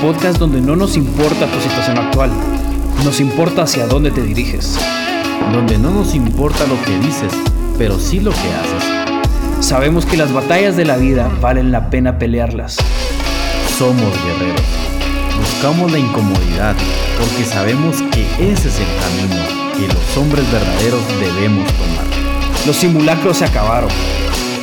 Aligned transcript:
podcast 0.00 0.38
donde 0.38 0.60
no 0.60 0.76
nos 0.76 0.96
importa 0.96 1.46
tu 1.46 1.60
situación 1.60 1.98
actual, 1.98 2.30
nos 3.04 3.20
importa 3.20 3.62
hacia 3.62 3.86
dónde 3.86 4.10
te 4.10 4.22
diriges. 4.22 4.78
Donde 5.52 5.78
no 5.78 5.90
nos 5.90 6.14
importa 6.14 6.66
lo 6.66 6.80
que 6.84 6.98
dices, 6.98 7.32
pero 7.78 7.98
sí 7.98 8.20
lo 8.20 8.30
que 8.30 8.36
haces. 8.38 9.64
Sabemos 9.66 10.06
que 10.06 10.16
las 10.16 10.32
batallas 10.32 10.76
de 10.76 10.84
la 10.84 10.96
vida 10.96 11.30
valen 11.40 11.72
la 11.72 11.90
pena 11.90 12.18
pelearlas. 12.18 12.76
Somos 13.76 14.12
guerreros. 14.24 14.62
Buscamos 15.38 15.90
la 15.90 15.98
incomodidad 15.98 16.76
porque 17.18 17.44
sabemos 17.44 17.96
que 18.12 18.22
ese 18.52 18.68
es 18.68 18.78
el 18.78 18.86
camino 19.00 19.44
que 19.76 19.88
los 19.92 20.16
hombres 20.16 20.50
verdaderos 20.52 21.00
debemos 21.20 21.66
tomar. 21.72 22.04
Los 22.66 22.76
simulacros 22.76 23.38
se 23.38 23.46
acabaron. 23.46 23.90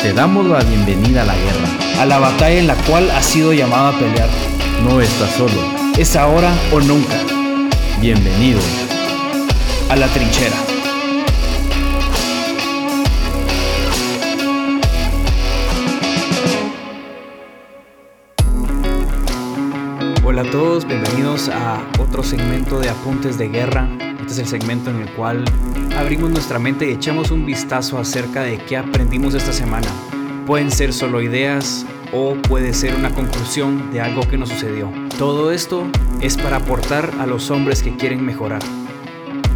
Te 0.02 0.14
damos 0.14 0.46
la 0.46 0.60
bienvenida 0.60 1.24
a 1.24 1.26
la 1.26 1.36
guerra, 1.36 2.02
a 2.02 2.06
la 2.06 2.20
batalla 2.20 2.60
en 2.60 2.68
la 2.68 2.76
cual 2.76 3.10
has 3.12 3.26
sido 3.26 3.54
llamado 3.54 3.90
a 3.90 4.00
pelear. 4.00 4.55
No 4.84 5.02
estás 5.02 5.32
solo. 5.36 5.54
Es 5.98 6.16
ahora 6.16 6.54
o 6.72 6.80
nunca. 6.80 7.16
Bienvenido 8.00 8.60
a 9.90 9.96
la 9.96 10.08
trinchera. 10.08 10.56
Hola 20.24 20.42
a 20.42 20.52
todos, 20.52 20.86
bienvenidos 20.86 21.50
a 21.50 21.82
otro 22.00 22.22
segmento 22.22 22.80
de 22.80 22.90
Apuntes 22.90 23.38
de 23.38 23.48
Guerra. 23.48 23.88
Este 24.20 24.34
es 24.34 24.40
el 24.40 24.48
segmento 24.48 24.90
en 24.90 25.02
el 25.02 25.10
cual 25.14 25.46
abrimos 25.98 26.30
nuestra 26.30 26.60
mente 26.60 26.90
y 26.90 26.94
echamos 26.94 27.32
un 27.32 27.46
vistazo 27.46 27.98
acerca 27.98 28.44
de 28.44 28.58
qué 28.58 28.78
aprendimos 28.78 29.34
esta 29.34 29.54
semana. 29.54 29.88
Pueden 30.46 30.70
ser 30.70 30.94
solo 30.94 31.22
ideas 31.22 31.86
o 32.14 32.36
puede 32.48 32.74
ser 32.74 32.96
una 32.96 33.14
conclusión 33.14 33.92
de 33.92 34.02
algo 34.02 34.28
que 34.28 34.38
nos 34.38 34.50
sucedió. 34.50 34.92
Todo 35.18 35.52
esto 35.52 35.86
es 36.22 36.38
para 36.38 36.58
aportar 36.58 37.12
a 37.20 37.26
los 37.26 37.52
hombres 37.52 37.82
que 37.82 37.96
quieren 37.96 38.26
mejorar. 38.26 38.62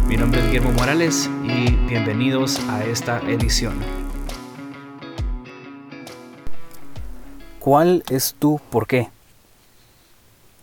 Mi 0.06 0.16
nombre 0.16 0.40
es 0.40 0.46
Guillermo 0.46 0.72
Morales 0.72 1.30
y 1.44 1.70
bienvenidos 1.86 2.58
a 2.68 2.84
esta 2.84 3.18
edición. 3.28 3.74
¿Cuál 7.58 8.02
es 8.10 8.34
tu 8.38 8.60
por 8.70 8.86
qué? 8.86 9.10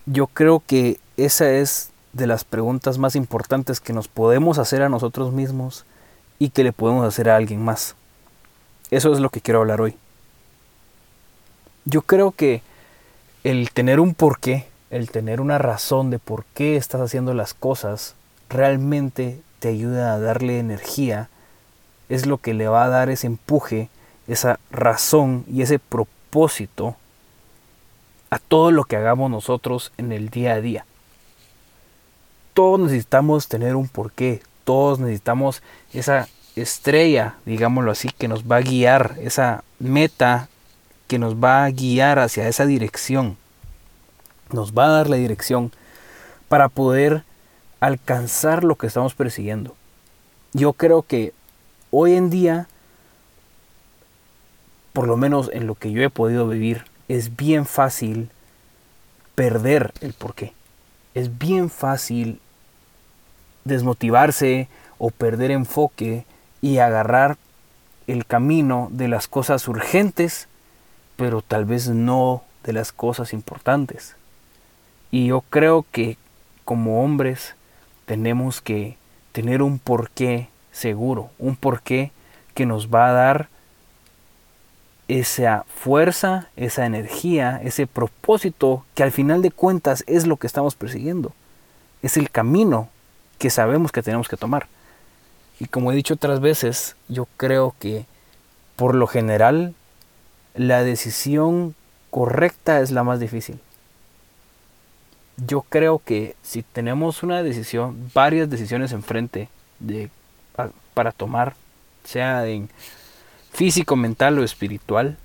Yo 0.05 0.27
creo 0.27 0.63
que 0.65 0.99
esa 1.15 1.52
es 1.52 1.91
de 2.13 2.27
las 2.27 2.43
preguntas 2.43 2.97
más 2.97 3.15
importantes 3.15 3.80
que 3.80 3.93
nos 3.93 4.08
podemos 4.08 4.58
hacer 4.58 4.81
a 4.81 4.89
nosotros 4.89 5.31
mismos 5.31 5.85
y 6.39 6.49
que 6.49 6.63
le 6.63 6.73
podemos 6.73 7.05
hacer 7.05 7.30
a 7.30 7.35
alguien 7.35 7.63
más. 7.63 7.95
Eso 8.89 9.13
es 9.13 9.19
lo 9.19 9.30
que 9.30 9.41
quiero 9.41 9.59
hablar 9.59 9.81
hoy. 9.81 9.95
Yo 11.89 12.02
creo 12.02 12.31
que 12.33 12.63
el 13.45 13.71
tener 13.71 14.02
un 14.02 14.13
porqué, 14.13 14.67
el 14.89 15.09
tener 15.09 15.39
una 15.39 15.57
razón 15.57 16.09
de 16.09 16.19
por 16.19 16.43
qué 16.53 16.75
estás 16.75 16.99
haciendo 16.99 17.33
las 17.33 17.53
cosas, 17.53 18.16
realmente 18.49 19.39
te 19.59 19.69
ayuda 19.69 20.11
a 20.11 20.19
darle 20.19 20.59
energía, 20.59 21.30
es 22.09 22.25
lo 22.25 22.39
que 22.39 22.53
le 22.53 22.67
va 22.67 22.83
a 22.83 22.89
dar 22.89 23.09
ese 23.09 23.27
empuje, 23.27 23.88
esa 24.27 24.59
razón 24.69 25.45
y 25.49 25.61
ese 25.61 25.80
propósito 25.80 26.97
a 28.31 28.39
todo 28.39 28.71
lo 28.71 28.83
que 28.83 28.97
hagamos 28.97 29.31
nosotros 29.31 29.93
en 29.97 30.11
el 30.11 30.30
día 30.30 30.55
a 30.55 30.61
día. 30.61 30.85
Todos 32.53 32.81
necesitamos 32.81 33.47
tener 33.47 33.77
un 33.77 33.88
porqué, 33.88 34.41
todos 34.65 34.99
necesitamos 34.99 35.63
esa 35.93 36.27
estrella, 36.58 37.36
digámoslo 37.45 37.92
así, 37.92 38.09
que 38.09 38.27
nos 38.27 38.43
va 38.43 38.58
a 38.58 38.61
guiar, 38.61 39.15
esa 39.21 39.64
meta 39.80 40.49
que 41.08 41.20
nos 41.20 41.36
va 41.36 41.66
a 41.66 41.72
guiar 41.72 42.20
hacia 42.20 42.48
esa 42.48 42.66
dirección. 42.66 43.38
Nos 44.52 44.73
va 44.73 44.86
a 44.86 44.90
dar 44.90 45.10
la 45.10 45.18
dirección 45.18 45.72
para 46.48 46.70
poder 46.70 47.23
alcanzar 47.80 48.64
lo 48.64 48.76
que 48.76 48.88
estamos 48.88 49.14
persiguiendo. 49.14 49.76
Yo 50.54 50.73
creo 50.73 51.04
que 51.04 51.34
hoy 51.92 52.14
en 52.14 52.30
día, 52.30 52.68
por 54.94 55.08
lo 55.08 55.18
menos 55.18 55.50
en 55.54 55.68
lo 55.68 55.76
que 55.76 55.92
yo 55.92 56.02
he 56.02 56.10
podido 56.10 56.48
vivir, 56.48 56.86
es 57.08 57.36
bien 57.36 57.66
fácil 57.66 58.30
perder 59.36 59.94
el 60.02 60.14
porqué. 60.14 60.54
Es 61.14 61.38
bien 61.38 61.70
fácil 61.70 62.42
desmotivarse 63.66 64.68
o 64.98 65.12
perder 65.12 65.52
enfoque 65.52 66.26
y 66.62 66.80
agarrar 66.80 67.38
el 68.08 68.26
camino 68.26 68.88
de 68.92 69.08
las 69.08 69.28
cosas 69.28 69.68
urgentes, 69.68 70.48
pero 71.17 71.42
tal 71.42 71.66
vez 71.66 71.89
no 71.89 72.44
de 72.64 72.72
las 72.72 72.94
cosas 72.94 73.33
importantes. 73.33 74.16
Y 75.11 75.28
yo 75.28 75.42
creo 75.42 75.86
que 75.92 76.17
como 76.64 77.04
hombres 77.04 77.55
tenemos 78.05 78.61
que 78.61 78.98
tener 79.33 79.61
un 79.61 79.80
porqué 79.80 80.50
seguro, 80.72 81.30
un 81.39 81.56
porqué 81.56 82.11
que 82.54 82.66
nos 82.66 82.88
va 82.88 83.10
a 83.10 83.14
dar 83.14 83.50
esa 85.08 85.66
fuerza, 85.73 86.50
esa 86.56 86.86
energía, 86.86 87.61
ese 87.64 87.88
propósito 87.88 88.86
que 88.94 89.04
al 89.04 89.11
final 89.11 89.42
de 89.42 89.52
cuentas 89.52 90.04
es 90.08 90.27
lo 90.27 90.38
que 90.38 90.48
estamos 90.48 90.76
persiguiendo. 90.76 91.33
Es 92.02 92.17
el 92.17 92.30
camino 92.30 92.89
que 93.38 93.50
sabemos 93.50 93.92
que 93.92 94.04
tenemos 94.04 94.27
que 94.27 94.38
tomar. 94.38 94.67
Y 95.60 95.66
como 95.66 95.92
he 95.92 95.95
dicho 95.95 96.16
otras 96.16 96.42
veces, 96.42 96.95
yo 97.08 97.27
creo 97.38 97.73
que 97.80 98.06
por 98.76 98.94
lo 98.94 99.08
general 99.08 99.73
la 100.58 100.84
decisión 100.84 101.76
correcta 102.10 102.82
es 102.82 102.92
la 102.92 103.04
más 103.04 103.20
difícil. 103.20 103.60
Yo 105.38 105.62
creo 105.62 106.02
que 106.04 106.36
si 106.42 106.64
tenemos 106.64 107.22
una 107.22 107.44
decisión, 107.44 108.10
varias 108.14 108.50
decisiones 108.50 108.92
enfrente 108.92 109.50
de, 109.80 110.10
para 110.95 111.12
tomar, 111.12 111.56
sea 112.04 112.48
en 112.48 112.70
físico, 113.54 113.95
mental 113.95 114.40
o 114.40 114.44
espiritual, 114.44 115.18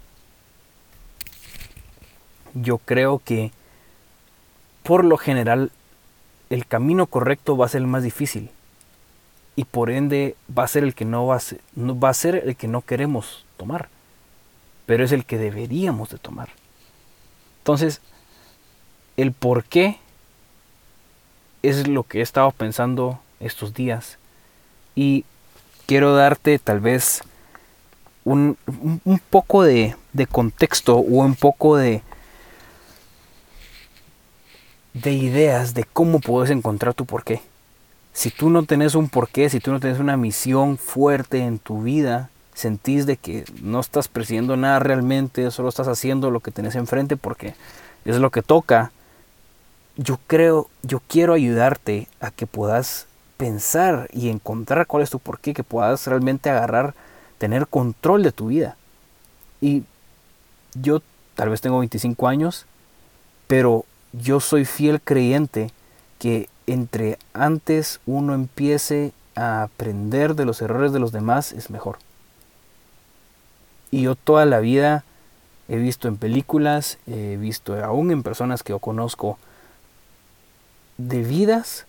yo 2.55 2.77
creo 2.79 3.21
que 3.25 3.53
por 4.83 5.05
lo 5.05 5.17
general 5.17 5.71
el 6.51 6.67
camino 6.67 7.07
correcto 7.07 7.57
va 7.57 7.67
a 7.67 7.71
ser 7.71 7.81
el 7.81 7.87
más 7.87 8.03
difícil 8.03 8.51
y 9.57 9.65
por 9.65 9.91
ende 9.91 10.37
va 10.57 10.65
a 10.65 10.69
ser 10.69 10.85
el 10.85 10.95
que 10.95 11.07
no 11.07 11.27
va 11.27 11.37
a 11.37 11.41
ser, 11.41 11.61
va 11.79 12.11
a 12.11 12.15
ser 12.15 12.37
el 12.37 12.57
que 12.57 12.69
no 12.69 12.83
queremos 12.83 13.47
tomar, 13.57 13.89
pero 14.87 15.05
es 15.05 15.13
el 15.13 15.25
que 15.25 15.39
deberíamos 15.39 16.11
de 16.11 16.19
tomar. 16.19 16.51
Entonces, 17.59 18.01
el 19.17 19.33
por 19.33 19.65
qué 19.65 19.99
es 21.63 21.87
lo 21.87 22.03
que 22.03 22.19
he 22.19 22.23
estado 22.23 22.51
pensando 22.51 23.21
estos 23.41 23.75
días 23.75 24.19
y 24.95 25.25
quiero 25.87 26.15
darte 26.15 26.59
tal 26.59 26.81
vez 26.81 27.23
un, 28.25 28.57
poco 29.31 29.63
de, 29.63 29.97
contexto 30.31 30.97
o 30.97 31.01
un 31.01 31.35
poco 31.35 31.77
de, 31.77 32.03
de 34.95 35.13
ideas 35.13 35.75
de 35.75 35.85
cómo 35.85 36.21
puedes 36.21 36.51
encontrar 36.51 36.95
tu 36.95 37.05
porqué. 37.05 37.43
Si 38.13 38.31
tú 38.31 38.51
no 38.51 38.65
tenés 38.65 38.95
un 38.95 39.09
porqué, 39.09 39.49
si 39.49 39.59
tú 39.59 39.73
no 39.73 39.81
tienes 39.81 39.99
una 39.99 40.17
misión 40.17 40.77
fuerte 40.79 41.39
en 41.39 41.59
tu 41.59 41.83
vida, 41.83 42.31
sentís 42.63 43.07
de 43.07 43.17
que 43.17 43.45
no 43.61 43.81
estás 43.81 44.09
persiguiendo 44.09 44.57
nada 44.57 44.79
realmente, 44.79 45.51
solo 45.51 45.69
estás 45.69 45.89
haciendo 45.89 46.31
lo 46.31 46.41
que 46.41 46.51
tenés 46.51 46.75
enfrente 46.77 47.17
porque 47.17 47.55
es 48.05 48.17
lo 48.17 48.31
que 48.31 48.43
toca. 48.43 48.93
Yo 49.97 50.19
creo, 50.27 50.69
yo 50.83 51.03
quiero 51.07 51.35
ayudarte 51.35 52.09
a 52.21 52.31
que 52.31 52.47
puedas 52.47 53.07
pensar 53.37 54.09
y 54.13 54.29
encontrar 54.29 54.87
cuál 54.87 55.03
es 55.03 55.11
tu 55.11 55.19
porqué, 55.19 55.53
que 55.53 55.65
puedas 55.65 56.07
realmente 56.07 56.49
agarrar 56.49 56.95
tener 57.39 57.67
control 57.67 58.23
de 58.23 58.33
tu 58.33 58.47
vida. 58.47 58.77
Y 59.61 59.83
yo 60.75 61.03
tal 61.35 61.51
vez 61.51 61.61
tengo 61.61 61.81
25 61.81 62.29
años, 62.29 62.67
pero 63.49 63.85
yo 64.13 64.41
soy 64.41 64.65
fiel 64.65 65.01
creyente 65.01 65.71
que 66.19 66.49
entre 66.67 67.19
antes 67.35 68.01
uno 68.07 68.35
empiece 68.35 69.13
a 69.35 69.65
aprender 69.65 70.37
de 70.37 70.45
los 70.45 70.63
errores 70.63 70.93
de 70.93 71.01
los 71.01 71.11
demás 71.13 71.53
es 71.53 71.69
mejor. 71.69 71.99
Y 73.93 74.03
yo 74.03 74.17
toda 74.17 74.47
la 74.47 74.59
vida 74.59 75.05
he 75.69 75.77
visto 75.77 76.09
en 76.09 76.17
películas, 76.17 76.99
he 77.07 77.37
visto 77.37 77.83
aún 77.85 78.11
en 78.11 78.25
personas 78.25 78.65
que 78.65 78.71
yo 78.71 78.81
conozco, 78.81 79.39
de 80.97 81.23
vidas 81.23 81.87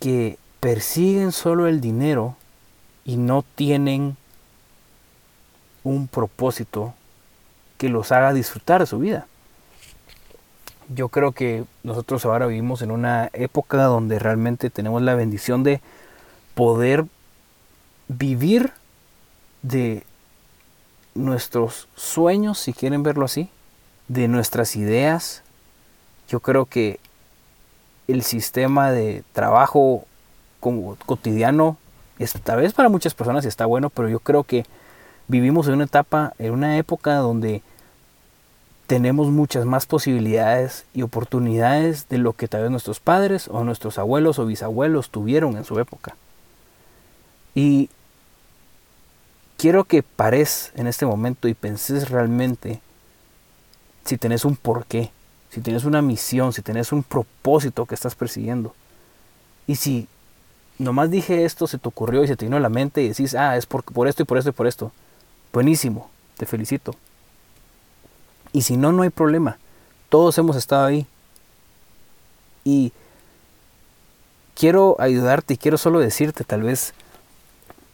que 0.00 0.38
persiguen 0.60 1.32
solo 1.32 1.68
el 1.68 1.80
dinero 1.80 2.36
y 3.04 3.16
no 3.16 3.44
tienen 3.54 4.16
un 5.84 6.08
propósito 6.08 6.94
que 7.78 7.88
los 7.88 8.10
haga 8.12 8.32
disfrutar 8.32 8.80
de 8.80 8.86
su 8.86 8.98
vida. 8.98 9.26
Yo 10.88 11.10
creo 11.10 11.30
que 11.30 11.64
nosotros 11.84 12.24
ahora 12.24 12.46
vivimos 12.46 12.82
en 12.82 12.90
una 12.90 13.30
época 13.34 13.84
donde 13.84 14.18
realmente 14.18 14.68
tenemos 14.68 15.00
la 15.02 15.14
bendición 15.14 15.62
de 15.62 15.80
poder 16.54 17.04
vivir 18.08 18.72
de 19.62 20.02
nuestros 21.18 21.88
sueños, 21.96 22.58
si 22.58 22.72
quieren 22.72 23.02
verlo 23.02 23.24
así, 23.24 23.50
de 24.08 24.28
nuestras 24.28 24.76
ideas, 24.76 25.42
yo 26.28 26.40
creo 26.40 26.66
que 26.66 27.00
el 28.06 28.22
sistema 28.22 28.90
de 28.90 29.22
trabajo 29.32 30.04
como 30.60 30.96
cotidiano, 31.06 31.76
esta 32.18 32.56
vez 32.56 32.72
para 32.72 32.88
muchas 32.88 33.14
personas 33.14 33.44
está 33.44 33.66
bueno, 33.66 33.90
pero 33.90 34.08
yo 34.08 34.20
creo 34.20 34.44
que 34.44 34.64
vivimos 35.28 35.68
en 35.68 35.74
una 35.74 35.84
etapa, 35.84 36.32
en 36.38 36.52
una 36.52 36.78
época 36.78 37.16
donde 37.16 37.62
tenemos 38.86 39.28
muchas 39.28 39.66
más 39.66 39.84
posibilidades 39.84 40.86
y 40.94 41.02
oportunidades 41.02 42.08
de 42.08 42.16
lo 42.16 42.32
que 42.32 42.48
tal 42.48 42.62
vez 42.62 42.70
nuestros 42.70 43.00
padres 43.00 43.46
o 43.48 43.62
nuestros 43.62 43.98
abuelos 43.98 44.38
o 44.38 44.46
bisabuelos 44.46 45.10
tuvieron 45.10 45.58
en 45.58 45.64
su 45.64 45.78
época. 45.78 46.16
Y 47.54 47.90
quiero 49.58 49.84
que 49.84 50.02
pares 50.02 50.72
en 50.76 50.86
este 50.86 51.04
momento 51.04 51.48
y 51.48 51.52
penses 51.52 52.08
realmente 52.08 52.80
si 54.04 54.16
tenés 54.16 54.46
un 54.46 54.56
porqué, 54.56 55.10
si 55.50 55.60
tienes 55.60 55.84
una 55.84 56.00
misión, 56.00 56.54
si 56.54 56.62
tienes 56.62 56.92
un 56.92 57.02
propósito 57.02 57.84
que 57.84 57.94
estás 57.94 58.14
persiguiendo. 58.14 58.74
Y 59.66 59.74
si 59.74 60.08
nomás 60.78 61.10
dije 61.10 61.44
esto, 61.44 61.66
se 61.66 61.76
te 61.76 61.88
ocurrió 61.88 62.24
y 62.24 62.28
se 62.28 62.36
te 62.36 62.46
vino 62.46 62.56
a 62.56 62.60
la 62.60 62.70
mente 62.70 63.02
y 63.02 63.08
decís, 63.08 63.34
ah, 63.34 63.56
es 63.56 63.66
por, 63.66 63.82
por 63.82 64.08
esto 64.08 64.22
y 64.22 64.24
por 64.24 64.38
esto 64.38 64.50
y 64.50 64.52
por 64.52 64.66
esto. 64.66 64.92
Buenísimo, 65.52 66.08
te 66.38 66.46
felicito. 66.46 66.94
Y 68.52 68.62
si 68.62 68.76
no, 68.78 68.92
no 68.92 69.02
hay 69.02 69.10
problema. 69.10 69.58
Todos 70.08 70.38
hemos 70.38 70.56
estado 70.56 70.86
ahí. 70.86 71.06
Y 72.64 72.92
quiero 74.54 74.96
ayudarte 75.00 75.54
y 75.54 75.58
quiero 75.58 75.76
solo 75.78 75.98
decirte 75.98 76.44
tal 76.44 76.62
vez 76.62 76.94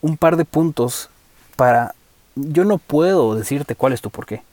un 0.01 0.15
par 0.15 0.37
de 0.37 0.45
puntos 0.45 1.09
para... 1.55 1.95
Yo 2.35 2.65
no 2.65 2.77
puedo 2.77 3.35
decirte 3.35 3.75
cuál 3.75 3.93
es 3.93 4.01
tu 4.01 4.09
porqué. 4.09 4.43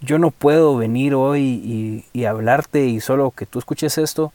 Yo 0.00 0.18
no 0.18 0.30
puedo 0.30 0.76
venir 0.76 1.14
hoy 1.14 2.04
y, 2.12 2.24
hablarte 2.24 2.86
y 2.86 3.00
solo 3.00 3.30
que 3.30 3.46
tú 3.46 3.58
escuches 3.58 3.98
esto 3.98 4.32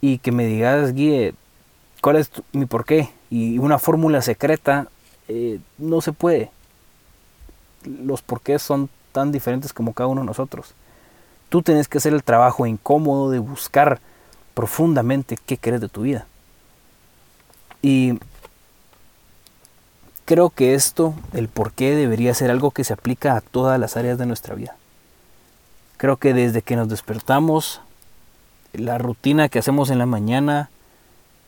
y 0.00 0.18
que 0.18 0.32
me 0.32 0.46
digas, 0.46 0.94
Guille, 0.94 1.34
cuál 2.00 2.16
es 2.16 2.30
mi 2.52 2.66
porqué. 2.66 3.10
Y 3.28 3.58
una 3.58 3.78
fórmula 3.78 4.22
secreta 4.22 4.88
eh, 5.28 5.60
no 5.78 6.00
se 6.00 6.12
puede. 6.12 6.50
Los 7.84 8.22
porqués 8.22 8.62
son 8.62 8.88
tan 9.12 9.32
diferentes 9.32 9.72
como 9.72 9.92
cada 9.92 10.08
uno 10.08 10.22
de 10.22 10.26
nosotros. 10.26 10.74
Tú 11.48 11.62
tienes 11.62 11.88
que 11.88 11.98
hacer 11.98 12.14
el 12.14 12.22
trabajo 12.22 12.66
incómodo 12.66 13.30
de 13.30 13.40
buscar 13.40 14.00
profundamente 14.54 15.36
qué 15.46 15.58
quieres 15.58 15.80
de 15.80 15.88
tu 15.88 16.02
vida. 16.02 16.26
Y 17.82 18.18
creo 20.30 20.50
que 20.50 20.74
esto, 20.74 21.12
el 21.32 21.48
por 21.48 21.72
qué, 21.72 21.96
debería 21.96 22.34
ser 22.34 22.52
algo 22.52 22.70
que 22.70 22.84
se 22.84 22.92
aplica 22.92 23.34
a 23.34 23.40
todas 23.40 23.80
las 23.80 23.96
áreas 23.96 24.16
de 24.16 24.26
nuestra 24.26 24.54
vida. 24.54 24.76
Creo 25.96 26.18
que 26.18 26.32
desde 26.32 26.62
que 26.62 26.76
nos 26.76 26.88
despertamos, 26.88 27.80
la 28.72 28.96
rutina 28.96 29.48
que 29.48 29.58
hacemos 29.58 29.90
en 29.90 29.98
la 29.98 30.06
mañana, 30.06 30.70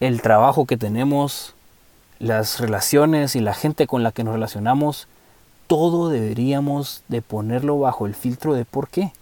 el 0.01 0.21
trabajo 0.21 0.67
que 0.67 0.77
tenemos, 0.77 1.55
las 2.19 2.59
relaciones 2.59 3.37
y 3.37 3.41
la 3.41 3.55
gente 3.55 3.87
con 3.87 4.03
la 4.03 4.11
que 4.11 4.25
nos 4.25 4.35
relacionamos, 4.35 5.07
todo 5.69 6.09
deberíamos 6.09 7.05
de 7.07 7.23
ponerlo 7.23 7.79
bajo 7.79 8.07
el 8.07 8.17
filtro 8.17 8.53
de 8.53 8.65
por 8.65 8.89
qué. 8.89 9.13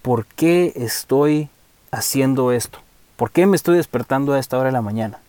¿Por 0.00 0.26
qué 0.26 0.74
estoy 0.76 1.48
haciendo 1.90 2.52
esto? 2.52 2.78
¿Por 3.16 3.32
qué 3.32 3.46
me 3.46 3.56
estoy 3.56 3.78
despertando 3.78 4.32
a 4.32 4.38
esta 4.38 4.56
hora 4.56 4.66
de 4.66 4.74
la 4.74 4.80
mañana? 4.80 5.23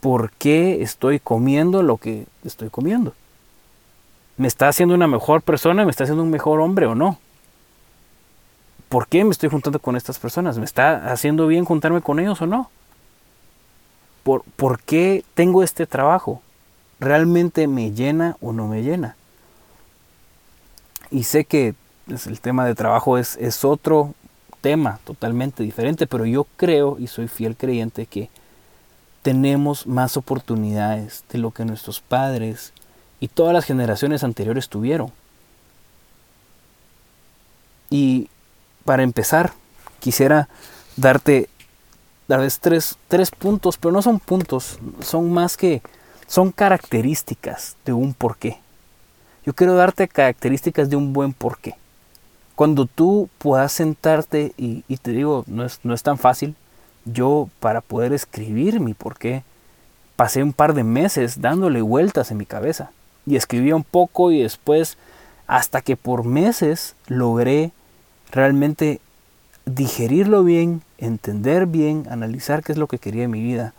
¿Por 0.00 0.32
qué 0.32 0.82
estoy 0.82 1.20
comiendo 1.20 1.82
lo 1.82 1.96
que 1.96 2.26
estoy 2.44 2.70
comiendo? 2.70 3.14
¿Me 4.36 4.48
está 4.48 4.68
haciendo 4.68 4.94
una 4.94 5.06
mejor 5.06 5.42
persona? 5.42 5.84
¿Me 5.84 5.90
está 5.90 6.04
haciendo 6.04 6.22
un 6.22 6.30
mejor 6.30 6.60
hombre 6.60 6.86
o 6.86 6.94
no? 6.94 7.18
¿Por 8.88 9.06
qué 9.06 9.24
me 9.24 9.30
estoy 9.30 9.50
juntando 9.50 9.78
con 9.78 9.96
estas 9.96 10.18
personas? 10.18 10.58
¿Me 10.58 10.64
está 10.64 11.12
haciendo 11.12 11.46
bien 11.46 11.64
juntarme 11.64 12.00
con 12.00 12.18
ellos 12.18 12.40
o 12.40 12.46
no? 12.46 12.70
¿Por, 14.22 14.42
¿por 14.56 14.80
qué 14.80 15.24
tengo 15.34 15.62
este 15.62 15.86
trabajo? 15.86 16.42
realmente 17.00 17.66
me 17.66 17.92
llena 17.92 18.36
o 18.40 18.52
no 18.52 18.68
me 18.68 18.82
llena. 18.82 19.16
Y 21.10 21.24
sé 21.24 21.44
que 21.44 21.74
pues, 22.06 22.26
el 22.26 22.40
tema 22.40 22.64
de 22.66 22.74
trabajo 22.74 23.18
es, 23.18 23.36
es 23.38 23.64
otro 23.64 24.14
tema 24.60 25.00
totalmente 25.04 25.62
diferente, 25.62 26.06
pero 26.06 26.26
yo 26.26 26.46
creo 26.56 26.98
y 26.98 27.06
soy 27.06 27.26
fiel 27.26 27.56
creyente 27.56 28.06
que 28.06 28.28
tenemos 29.22 29.86
más 29.86 30.16
oportunidades 30.16 31.24
de 31.30 31.38
lo 31.38 31.50
que 31.50 31.64
nuestros 31.64 32.00
padres 32.00 32.72
y 33.20 33.28
todas 33.28 33.52
las 33.52 33.64
generaciones 33.64 34.24
anteriores 34.24 34.68
tuvieron. 34.68 35.12
Y 37.90 38.28
para 38.84 39.02
empezar, 39.02 39.52
quisiera 39.98 40.48
darte 40.96 41.48
tal 42.28 42.40
vez 42.40 42.60
tres, 42.60 42.96
tres 43.08 43.30
puntos, 43.30 43.76
pero 43.76 43.92
no 43.92 44.02
son 44.02 44.20
puntos, 44.20 44.78
son 45.02 45.32
más 45.32 45.56
que 45.56 45.82
son 46.26 46.52
características 46.52 47.76
de 47.84 47.92
un 47.92 48.14
porqué. 48.14 48.60
Yo 49.44 49.52
quiero 49.52 49.74
darte 49.74 50.06
características 50.06 50.88
de 50.88 50.96
un 50.96 51.12
buen 51.12 51.32
porqué. 51.32 51.74
Cuando 52.54 52.86
tú 52.86 53.28
puedas 53.38 53.72
sentarte 53.72 54.52
y, 54.56 54.82
te 54.98 55.10
digo, 55.10 55.44
no 55.46 55.64
es, 55.64 55.80
no 55.82 55.92
es 55.92 56.02
tan 56.02 56.18
fácil, 56.18 56.54
yo 57.12 57.48
para 57.60 57.80
poder 57.80 58.12
escribir 58.12 58.80
mi 58.80 58.94
porqué, 58.94 59.42
pasé 60.16 60.42
un 60.42 60.52
par 60.52 60.74
de 60.74 60.84
meses 60.84 61.40
dándole 61.40 61.82
vueltas 61.82 62.30
en 62.30 62.36
mi 62.36 62.46
cabeza. 62.46 62.90
Y 63.26 63.36
escribía 63.36 63.76
un 63.76 63.84
poco 63.84 64.32
y 64.32 64.42
después, 64.42 64.98
hasta 65.46 65.80
que 65.80 65.96
por 65.96 66.24
meses 66.24 66.94
logré 67.06 67.72
realmente 68.30 69.00
digerirlo 69.66 70.44
bien, 70.44 70.82
entender 70.98 71.66
bien, 71.66 72.06
analizar 72.10 72.62
qué 72.62 72.72
es 72.72 72.78
lo 72.78 72.86
que 72.86 72.98
quería 72.98 73.24
en 73.24 73.30
mi 73.30 73.42
vida. 73.42 73.74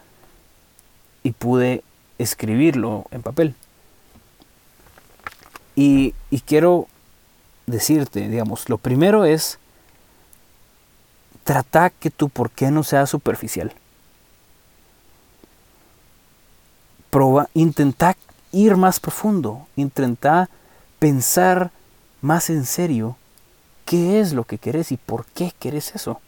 Y 1.23 1.31
pude 1.31 1.83
escribirlo 2.17 3.05
en 3.11 3.21
papel. 3.21 3.55
Y, 5.75 6.13
quiero 6.45 6.87
decirte, 7.65 8.27
digamos, 8.27 8.69
lo 8.69 8.77
primero 8.77 9.25
es 9.25 9.57
tratar 11.43 11.91
que 11.91 12.09
tu 12.09 12.29
por 12.29 12.49
qué 12.49 12.71
no 12.71 12.83
sea 12.83 13.05
superficial. 13.05 13.73
Proba, 17.09 17.49
intenta 17.53 18.15
ir 18.51 18.77
más 18.77 18.99
profundo, 18.99 19.67
intenta 19.75 20.49
pensar 20.99 21.71
más 22.21 22.49
en 22.49 22.65
serio 22.65 23.17
qué 23.85 24.19
es 24.19 24.33
lo 24.33 24.43
que 24.43 24.57
querés 24.57 24.91
y 24.91 24.97
por 24.97 25.25
qué 25.25 25.53
querés 25.59 25.95
eso. 25.95 26.21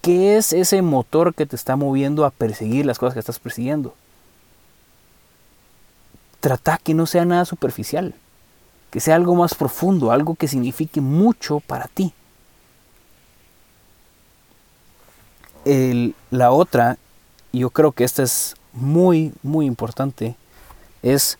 ¿Qué 0.00 0.36
es 0.36 0.52
ese 0.52 0.80
motor 0.82 1.34
que 1.34 1.46
te 1.46 1.56
está 1.56 1.76
moviendo 1.76 2.24
a 2.24 2.30
perseguir 2.30 2.86
las 2.86 2.98
cosas 2.98 3.14
que 3.14 3.20
estás 3.20 3.38
persiguiendo? 3.38 3.94
trata 6.46 6.78
que 6.78 6.94
no 6.94 7.06
sea 7.06 7.24
nada 7.24 7.44
superficial, 7.44 8.14
que 8.92 9.00
sea 9.00 9.16
algo 9.16 9.34
más 9.34 9.56
profundo, 9.56 10.12
algo 10.12 10.36
que 10.36 10.46
signifique 10.46 11.00
mucho 11.00 11.58
para 11.58 11.88
ti. 11.88 12.12
La 16.30 16.52
otra, 16.52 16.96
yo 17.52 17.70
creo 17.70 17.92
que 17.92 18.04
esta 18.04 18.22
es 18.22 18.54
muy, 18.72 19.32
muy 19.42 19.66
importante, 19.66 20.36
es 21.02 21.38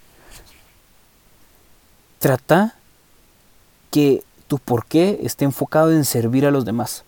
trata 2.18 2.74
que 3.90 4.24
tu 4.48 4.58
porqué 4.58 5.20
esté 5.22 5.44
enfocado 5.44 5.92
en 5.92 6.04
servir 6.04 6.46
a 6.46 6.50
los 6.50 6.64
demás. 6.64 7.04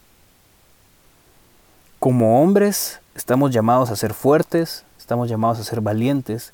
Como 1.98 2.40
hombres 2.40 3.00
estamos 3.14 3.50
llamados 3.50 3.90
a 3.90 3.96
ser 3.96 4.14
fuertes, 4.14 4.84
estamos 4.98 5.28
llamados 5.28 5.58
a 5.58 5.64
ser 5.64 5.80
valientes, 5.80 6.52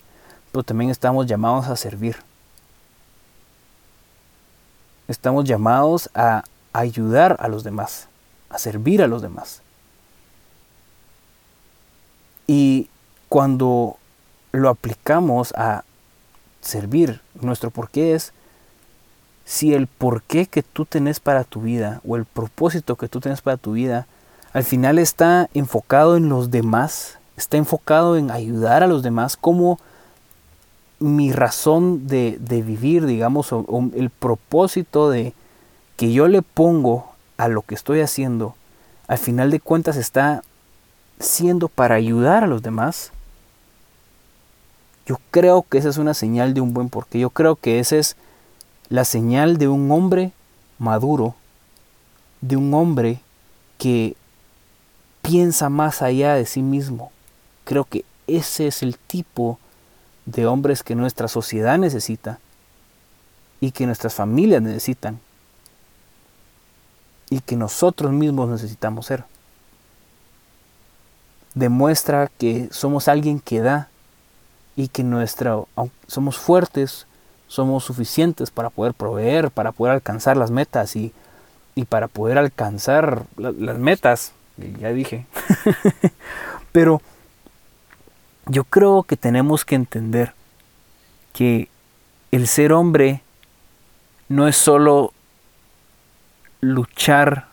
pero 0.51 0.63
también 0.63 0.91
estamos 0.91 1.27
llamados 1.27 1.67
a 1.67 1.77
servir. 1.77 2.17
Estamos 5.09 5.45
llamados 5.45 6.09
a 6.15 6.45
ayudar 6.73 7.37
a 7.41 7.49
los 7.49 7.65
demás, 7.65 8.09
a 8.49 8.59
servir 8.59 9.03
a 9.03 9.07
los 9.07 9.21
demás. 9.21 9.64
Y 12.47 12.89
cuando 13.29 13.97
lo 14.53 14.69
aplicamos 14.69 15.53
a 15.57 15.85
servir, 16.61 17.21
nuestro 17.41 17.71
porqué 17.71 18.15
es 18.15 18.33
si 19.45 19.75
el 19.75 19.87
porqué 19.87 20.47
que 20.47 20.63
tú 20.63 20.87
tenés 20.87 21.21
para 21.21 21.45
tu 21.45 21.63
vida 21.63 22.01
o 22.07 22.17
el 22.17 22.25
propósito 22.25 22.97
que 22.97 23.09
tú 23.09 23.21
tienes 23.21 23.43
para 23.43 23.57
tu 23.57 23.73
vida 23.73 24.07
al 24.55 24.63
final 24.63 25.01
está 25.01 25.51
enfocado 25.53 26.17
en 26.17 26.29
los 26.29 26.53
demás, 26.53 27.19
está 27.37 27.57
enfocado 27.57 28.17
en 28.17 28.31
ayudar 28.31 28.85
a 28.85 28.87
los 28.87 29.03
demás, 29.03 29.37
como 29.37 29.81
mi 31.01 31.33
razón 31.33 32.07
de, 32.07 32.39
vivir, 32.65 33.05
digamos, 33.05 33.53
o, 33.53 33.91
el 33.97 34.11
propósito 34.11 35.11
de 35.11 35.35
que 35.97 36.13
yo 36.13 36.29
le 36.29 36.41
pongo 36.41 37.13
a 37.37 37.49
lo 37.49 37.63
que 37.63 37.75
estoy 37.75 38.01
haciendo, 38.01 38.55
al 39.09 39.19
final 39.19 39.51
de 39.51 39.59
cuentas 39.59 39.97
está 39.97 40.45
siendo 41.19 41.69
para 41.69 41.95
ayudar 41.95 42.45
a 42.45 42.49
los 42.49 42.63
demás, 42.63 43.13
yo 45.07 45.19
creo 45.31 45.65
que 45.69 45.79
esa 45.79 45.89
es 45.89 45.99
una 45.99 46.15
señal 46.15 46.55
de 46.55 46.61
un 46.61 46.73
buen 46.73 46.89
porqué. 46.89 47.19
Yo 47.19 47.31
creo 47.31 47.57
que 47.57 47.79
esa 47.79 47.97
es 47.97 48.17
la 48.89 49.05
señal 49.05 49.59
de 49.59 49.69
un 49.69 49.91
hombre 49.91 50.33
maduro 50.79 51.35
de 52.41 52.57
un 52.57 52.75
hombre 52.75 53.21
que 53.79 54.17
piensa 55.23 55.71
más 55.71 56.03
allá 56.03 56.35
de 56.35 56.45
sí 56.45 56.61
mismo. 56.61 57.11
Creo 57.65 57.85
que 57.85 58.05
ese 58.27 58.67
es 58.67 58.83
el 58.83 58.99
tipo 58.99 59.59
de 60.27 60.47
hombres 60.47 60.83
que 60.83 60.95
nuestra 60.95 61.29
sociedad 61.29 61.79
necesita 61.79 62.39
y 63.61 63.71
que 63.71 63.87
nuestras 63.87 64.15
familias 64.15 64.61
necesitan 64.61 65.21
y 67.31 67.41
que 67.41 67.57
nosotros 67.57 68.13
mismos 68.13 68.51
necesitamos 68.51 69.07
ser. 69.07 69.25
Demuestra 71.55 72.31
que 72.39 72.69
somos 72.71 73.09
alguien 73.09 73.41
que 73.41 73.61
da 73.61 73.89
y 74.77 74.89
que 74.89 75.05
nuestra, 75.05 75.57
somos 76.07 76.39
fuertes, 76.39 77.07
somos 77.47 77.85
suficientes 77.85 78.51
para 78.51 78.71
poder 78.71 78.95
proveer, 78.95 79.51
para 79.51 79.73
poder 79.73 79.95
alcanzar 79.95 80.37
las 80.37 80.51
metas 80.51 80.97
y, 80.97 81.13
para 81.89 82.09
poder 82.09 82.39
alcanzar 82.39 83.25
las 83.37 83.79
metas, 83.79 84.33
ya 84.79 84.89
dije. 84.89 85.27
Pero 86.73 87.01
yo 88.47 88.65
creo 88.65 89.05
que 89.05 89.17
tenemos 89.17 89.65
que 89.65 89.75
entender 89.75 90.35
que 91.33 91.69
el 92.31 92.49
ser 92.49 92.73
hombre 92.73 93.23
no 94.29 94.49
es 94.49 94.57
solo 94.57 95.13
luchar 96.61 97.47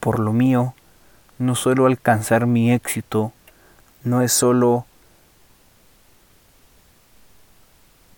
por 0.00 0.20
lo 0.20 0.32
mío, 0.32 0.74
no 1.38 1.54
solo 1.54 1.86
alcanzar 1.86 2.46
mi 2.46 2.72
éxito, 2.72 3.32
no 4.08 4.22
es 4.22 4.32
solo 4.32 4.86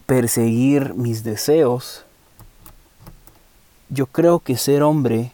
perseguir 0.07 0.95
mis 0.95 1.23
deseos. 1.23 2.05
Yo 3.89 4.07
creo 4.07 4.41
que 4.41 4.57
ser 4.57 4.83
hombre, 4.83 5.33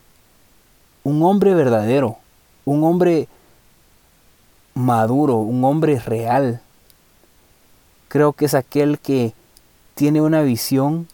un 1.05 1.23
hombre 1.23 1.55
verdadero, 1.55 2.19
un 2.65 2.85
hombre 2.85 3.29
maduro, 4.75 5.37
un 5.37 5.65
hombre 5.65 5.99
real, 5.99 6.61
creo 8.09 8.33
que 8.33 8.45
es 8.45 8.55
aquel 8.55 8.99
que 8.99 9.35
tiene 9.95 10.21
una 10.21 10.43
visión 10.43 11.09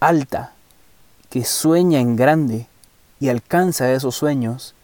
alta, 0.00 0.52
que 1.28 1.44
sueña 1.44 2.00
en 2.00 2.16
grande 2.16 2.66
y 3.20 3.28
alcanza 3.28 3.92
esos 3.92 4.16
sueños, 4.16 4.74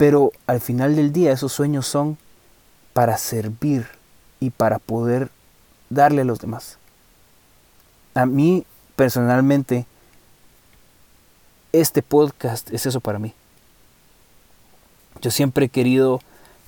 pero 0.00 0.32
al 0.46 0.62
final 0.62 0.96
del 0.96 1.12
día 1.12 1.30
esos 1.30 1.52
sueños 1.52 1.86
son 1.86 2.16
para 2.94 3.18
servir 3.18 3.86
y 4.40 4.48
para 4.48 4.78
poder 4.78 5.28
darle 5.90 6.22
a 6.22 6.24
los 6.24 6.38
demás. 6.38 6.78
A 8.14 8.24
mí 8.24 8.64
personalmente, 8.96 9.84
este 11.74 12.00
podcast 12.00 12.72
es 12.72 12.86
eso 12.86 13.00
para 13.00 13.18
mí. 13.18 13.34
Yo 15.20 15.30
siempre 15.30 15.66
he 15.66 15.68
querido 15.68 16.20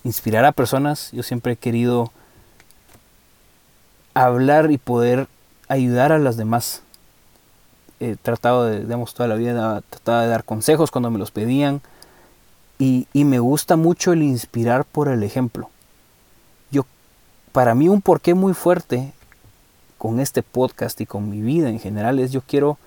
inspirar 0.04 0.44
a 0.44 0.52
personas, 0.52 1.10
yo 1.12 1.22
siempre 1.22 1.54
he 1.54 1.56
querido 1.56 2.12
hablar 4.12 4.70
y 4.70 4.76
poder 4.76 5.26
ayudar 5.68 6.12
a 6.12 6.18
las 6.18 6.36
demás. 6.36 6.82
He 7.98 8.14
tratado 8.16 8.66
de, 8.66 8.80
digamos, 8.80 9.14
toda 9.14 9.26
la 9.26 9.36
vida, 9.36 9.80
tratado 9.88 10.20
de 10.20 10.28
dar 10.28 10.44
consejos 10.44 10.90
cuando 10.90 11.10
me 11.10 11.18
los 11.18 11.30
pedían. 11.30 11.80
Y, 12.82 13.06
me 13.24 13.38
gusta 13.38 13.76
mucho 13.76 14.12
el 14.12 14.22
inspirar 14.22 14.84
por 14.84 15.08
el 15.08 15.22
ejemplo 15.22 15.70
para 17.52 17.74
mí 17.74 17.88
un 17.88 18.00
porqué 18.00 18.34
muy 18.34 18.54
fuerte 18.54 19.12
con 19.98 20.18
este 20.18 20.42
podcast 20.42 21.00
y 21.00 21.06
con 21.06 21.28
mi 21.30 21.40
vida 21.40 21.68
en 21.68 21.78
general 21.78 22.18
es 22.18 22.32
yo 22.32 22.40
quiero 22.40 22.78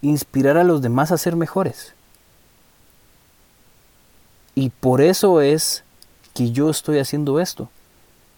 inspirar 0.00 0.56
a 0.56 0.64
los 0.64 0.80
demás 0.80 1.12
a 1.12 1.18
ser 1.18 1.36
mejores. 1.36 1.94
Y 4.54 4.70
por 4.70 5.00
eso 5.00 5.40
es 5.40 5.82
que 6.32 6.52
yo 6.52 6.70
estoy 6.70 7.00
haciendo 7.00 7.40
esto. 7.40 7.68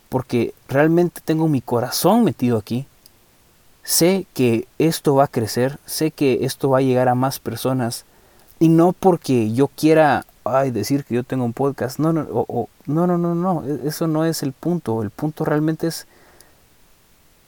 Porque 0.09 0.55
realmente 0.69 1.21
tengo 1.23 1.47
mi 1.47 1.61
corazón 1.61 2.25
metido 2.25 2.57
aquí. 2.57 2.87
Sé 3.83 4.27
que 4.33 4.67
esto 4.79 5.17
va 5.17 5.25
a 5.25 5.29
crecer, 5.29 5.79
sé 5.85 6.11
que 6.11 6.45
esto 6.45 6.71
va 6.71 6.79
a 6.79 6.83
llegar 6.83 7.09
a 7.09 7.15
más 7.15 7.39
personas. 7.39 8.07
Y 8.59 8.71
no 8.71 8.93
porque 8.93 9.53
yo 9.53 9.69
quiera 9.69 10.25
ay, 10.49 10.71
decir 10.71 11.05
que 11.05 11.15
yo 11.15 11.25
tengo 11.25 11.45
un 11.45 11.53
podcast. 11.53 11.99
No, 11.99 12.13
no, 12.13 12.25
no, 12.87 13.07
no, 13.07 13.19
no, 13.19 13.35
no, 13.35 13.65
e, 13.67 13.89
eso 13.89 14.07
no 14.07 14.25
es 14.25 14.43
el 14.43 14.53
punto. 14.53 15.03
El 15.03 15.11
punto 15.11 15.45
realmente 15.45 15.87
es, 15.87 16.07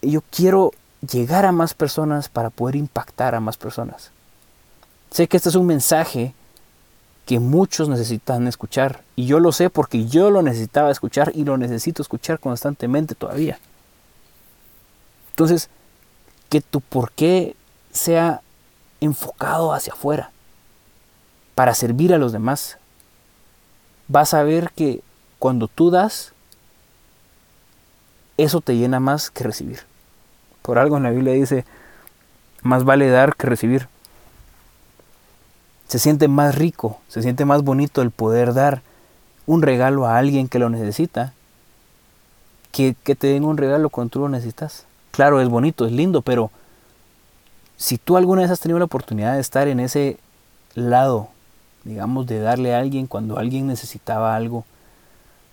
yo 0.01 0.21
quiero 0.31 0.71
llegar 1.09 1.45
a 1.45 1.51
más 1.51 1.73
personas 1.73 2.29
para 2.29 2.49
poder 2.49 2.75
impactar 2.75 3.35
a 3.35 3.39
más 3.39 3.57
personas. 3.57 4.11
Sé 5.11 5.27
que 5.27 5.37
este 5.37 5.49
es 5.49 5.55
un 5.55 5.65
mensaje 5.65 6.33
que 7.25 7.39
muchos 7.39 7.89
necesitan 7.89 8.47
escuchar. 8.47 9.03
Y 9.15 9.27
yo 9.27 9.39
lo 9.39 9.51
sé 9.51 9.69
porque 9.69 10.07
yo 10.07 10.31
lo 10.31 10.41
necesitaba 10.41 10.89
escuchar 10.89 11.31
y 11.35 11.43
lo 11.43 11.57
necesito 11.57 12.01
escuchar 12.01 12.39
constantemente 12.39 13.13
todavía. 13.13 13.59
Entonces, 15.29 15.69
que 16.49 16.61
tu 16.61 16.81
por 16.81 17.11
qué 17.11 17.55
sea 17.91 18.41
enfocado 18.99 19.73
hacia 19.73 19.93
afuera, 19.93 20.31
para 21.53 21.75
servir 21.75 22.15
a 22.15 22.17
los 22.17 22.31
demás, 22.31 22.78
vas 24.09 24.33
a 24.33 24.43
ver 24.43 24.71
que 24.75 25.01
cuando 25.37 25.69
tú 25.69 25.89
das, 25.91 26.33
eso 28.35 28.59
te 28.59 28.75
llena 28.75 28.99
más 28.99 29.31
que 29.31 29.45
recibir. 29.45 29.79
Por 30.61 30.77
algo 30.77 30.97
en 30.97 31.03
la 31.03 31.11
Biblia 31.11 31.33
dice, 31.33 31.63
más 32.61 32.83
vale 32.83 33.09
dar 33.09 33.35
que 33.35 33.47
recibir. 33.47 33.87
Se 35.87 35.99
siente 35.99 36.27
más 36.27 36.55
rico, 36.55 36.99
se 37.07 37.21
siente 37.21 37.45
más 37.45 37.63
bonito 37.63 38.01
el 38.01 38.11
poder 38.11 38.53
dar 38.53 38.81
un 39.45 39.61
regalo 39.61 40.05
a 40.05 40.17
alguien 40.17 40.47
que 40.47 40.59
lo 40.59 40.69
necesita, 40.69 41.33
que, 42.71 42.95
que 43.03 43.15
te 43.15 43.27
den 43.27 43.45
un 43.45 43.57
regalo 43.57 43.89
cuando 43.89 44.11
tú 44.11 44.19
lo 44.19 44.29
necesitas. 44.29 44.85
Claro, 45.11 45.41
es 45.41 45.49
bonito, 45.49 45.85
es 45.85 45.91
lindo, 45.91 46.21
pero 46.21 46.51
si 47.77 47.97
tú 47.97 48.17
alguna 48.17 48.41
vez 48.41 48.51
has 48.51 48.59
tenido 48.59 48.77
la 48.77 48.85
oportunidad 48.85 49.33
de 49.33 49.39
estar 49.39 49.67
en 49.67 49.79
ese 49.79 50.19
lado 50.75 51.29
digamos, 51.83 52.27
de 52.27 52.39
darle 52.39 52.73
a 52.73 52.79
alguien 52.79 53.07
cuando 53.07 53.37
alguien 53.37 53.67
necesitaba 53.67 54.35
algo, 54.35 54.65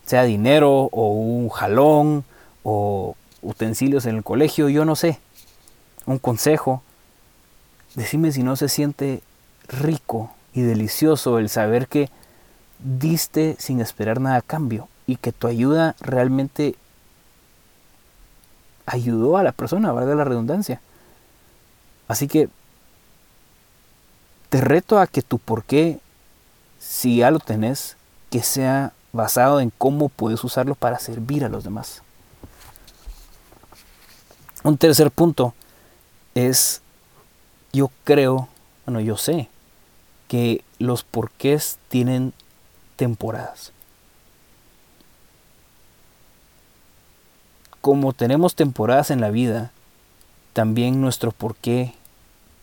sea 0.05 0.23
dinero 0.25 0.89
o 0.93 1.13
un 1.13 1.49
jalón 1.49 2.25
o 2.63 3.17
utensilios 3.43 4.07
en 4.07 4.17
el 4.17 4.25
colegio, 4.25 4.69
yo 4.69 4.85
no 4.85 4.97
sé, 4.97 5.21
un 6.07 6.19
consejo. 6.19 6.83
Decime 7.95 8.33
si 8.33 8.43
no 8.43 8.57
se 8.57 8.69
siente 8.69 9.23
rico 9.69 10.31
y 10.53 10.63
delicioso 10.63 11.39
el 11.39 11.49
saber 11.49 11.89
que 11.89 12.11
diste 12.79 13.57
sin 13.59 13.81
esperar 13.81 14.21
nada 14.21 14.37
a 14.37 14.43
cambio 14.43 14.89
y 15.07 15.17
que 15.17 15.33
tu 15.33 15.47
ayuda 15.47 15.97
realmente 16.01 16.75
ayudó 18.85 19.37
a 19.37 19.43
la 19.43 19.53
persona, 19.53 19.93
valga 19.93 20.15
la 20.15 20.25
redundancia. 20.25 20.81
Así 22.09 22.29
que 22.29 22.49
te 24.49 24.61
reto 24.61 24.99
a 24.99 25.07
que 25.07 25.23
tu 25.23 25.39
por 25.39 25.65
qué 25.65 25.99
si 26.89 27.17
ya 27.17 27.31
lo 27.33 27.41
tenés, 27.41 27.97
que 28.31 28.43
sea 28.43 28.93
basado 29.13 29.61
en 29.61 29.71
cómo 29.77 30.09
puedes 30.09 30.43
usarlo 30.45 30.77
para 30.77 31.01
servir 31.01 31.45
a 31.45 31.49
los 31.49 31.65
demás. 31.65 32.03
Un 34.63 34.79
tercer 34.79 35.11
punto 35.11 35.53
es, 36.35 36.81
yo 37.73 37.91
creo, 38.05 38.49
bueno, 38.85 39.01
yo 39.01 39.17
sé 39.17 39.49
que 40.29 40.65
los 40.79 41.03
porqués 41.03 41.79
tienen 41.89 42.33
temporadas. 42.95 43.73
Como 47.81 48.13
tenemos 48.13 48.55
temporadas 48.55 49.11
en 49.11 49.21
la 49.21 49.31
vida, 49.31 49.73
también 50.53 51.01
nuestro 51.01 51.33
porqué 51.33 51.95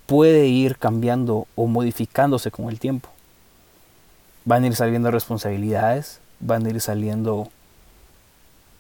puede 0.06 0.48
ir 0.48 0.78
cambiando 0.78 1.46
o 1.56 1.68
modificándose 1.68 2.52
con 2.52 2.70
el 2.70 2.80
tiempo 2.80 3.13
van 4.46 4.64
a 4.64 4.68
ir 4.68 4.76
saliendo 4.76 5.12
responsabilidades, 5.12 6.20
van 6.40 6.66
a 6.66 6.70
ir 6.70 6.82
saliendo 6.82 7.50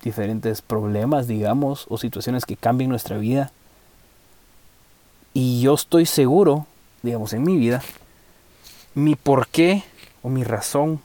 diferentes 0.03 0.62
problemas, 0.62 1.27
digamos, 1.27 1.86
o 1.89 1.98
situaciones 1.98 2.46
que 2.46 2.58
cambien 2.58 2.89
nuestra 2.89 3.17
vida. 3.17 3.51
Y 5.34 5.62
yo 5.62 5.74
estoy 5.74 6.05
seguro, 6.05 6.67
digamos, 7.01 7.34
en 7.34 7.43
mi 7.43 7.58
vida, 7.58 7.82
mi 8.93 9.15
porqué 9.15 9.84
o 10.22 10.29
mi 10.29 10.43
razón 10.43 11.00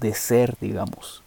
de 0.00 0.14
ser, 0.14 0.56
digamos, 0.60 1.22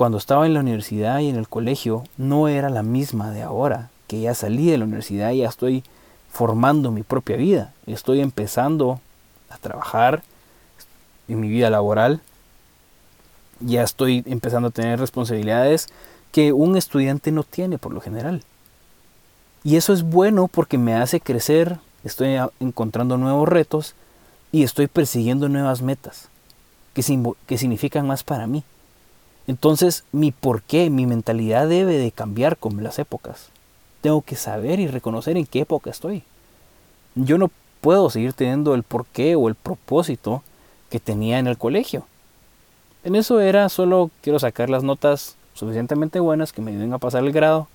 cuando 0.00 0.16
estaba 0.16 0.46
en 0.46 0.54
la 0.54 0.60
universidad 0.60 1.18
y 1.18 1.28
en 1.28 1.36
el 1.36 1.46
colegio, 1.46 2.04
no 2.16 2.48
era 2.48 2.70
la 2.70 2.82
misma 2.82 3.32
de 3.32 3.42
ahora, 3.42 3.90
que 4.06 4.20
ya 4.20 4.34
salí 4.34 4.70
de 4.70 4.78
la 4.78 4.84
universidad 4.84 5.32
y 5.32 5.40
ya 5.40 5.48
estoy 5.48 5.84
formando 6.30 6.90
mi 6.90 7.02
propia 7.02 7.36
vida, 7.36 7.74
estoy 7.86 8.20
empezando 8.20 8.98
a 9.50 9.58
trabajar, 9.58 10.22
en 11.32 11.40
mi 11.40 11.48
vida 11.48 11.70
laboral. 11.70 12.20
Ya 13.60 13.82
estoy 13.82 14.22
empezando 14.26 14.68
a 14.68 14.72
tener 14.72 14.98
responsabilidades 14.98 15.88
que 16.32 16.52
un 16.52 16.76
estudiante 16.76 17.32
no 17.32 17.42
tiene 17.42 17.78
por 17.78 17.92
lo 17.92 18.00
general. 18.00 18.42
Y 19.62 19.76
eso 19.76 19.92
es 19.92 20.02
bueno 20.02 20.48
porque 20.48 20.78
me 20.78 20.94
hace 20.94 21.20
crecer 21.20 21.78
estoy 22.04 22.38
encontrando 22.60 23.18
nuevos 23.18 23.48
retos 23.48 23.94
y 24.52 24.62
estoy 24.62 24.86
persiguiendo 24.86 25.48
nuevas 25.48 25.82
metas 25.82 26.28
que, 26.94 27.02
que 27.46 27.58
significan 27.58 28.06
más 28.06 28.24
para 28.24 28.46
mí. 28.46 28.64
Entonces 29.46 30.04
mi 30.12 30.32
porqué, 30.32 30.90
mi 30.90 31.06
mentalidad 31.06 31.68
debe 31.68 31.98
de 31.98 32.10
cambiar 32.12 32.56
con 32.56 32.82
las 32.82 32.98
épocas. 32.98 33.48
Tengo 34.00 34.22
que 34.22 34.36
saber 34.36 34.80
y 34.80 34.86
reconocer 34.86 35.36
en 35.36 35.46
qué 35.46 35.60
época 35.60 35.90
estoy. 35.90 36.22
Yo 37.14 37.36
no 37.36 37.50
puedo 37.80 38.08
seguir 38.10 38.32
teniendo 38.32 38.74
el 38.74 38.82
porqué 38.82 39.36
o 39.36 39.48
el 39.48 39.54
propósito 39.54 40.42
que 40.90 41.00
tenía 41.00 41.38
en 41.38 41.46
el 41.46 41.56
colegio. 41.56 42.06
En 43.04 43.14
eso 43.16 43.40
era 43.40 43.68
solo 43.68 44.10
quiero 44.20 44.38
sacar 44.38 44.68
las 44.68 44.82
notas 44.82 45.36
suficientemente 45.54 46.20
buenas 46.20 46.52
que 46.52 46.60
me 46.60 46.72
ayuden 46.72 46.92
a 46.92 46.98
pasar 46.98 47.24
el 47.24 47.32
grado. 47.32 47.68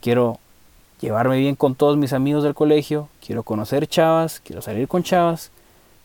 Quiero 0.00 0.38
llevarme 1.00 1.38
bien 1.38 1.56
con 1.56 1.74
todos 1.74 1.96
mis 1.96 2.12
amigos 2.12 2.44
del 2.44 2.54
colegio. 2.54 3.08
Quiero 3.24 3.42
conocer 3.42 3.86
chavas. 3.86 4.40
Quiero 4.40 4.62
salir 4.62 4.88
con 4.88 5.02
chavas. 5.02 5.50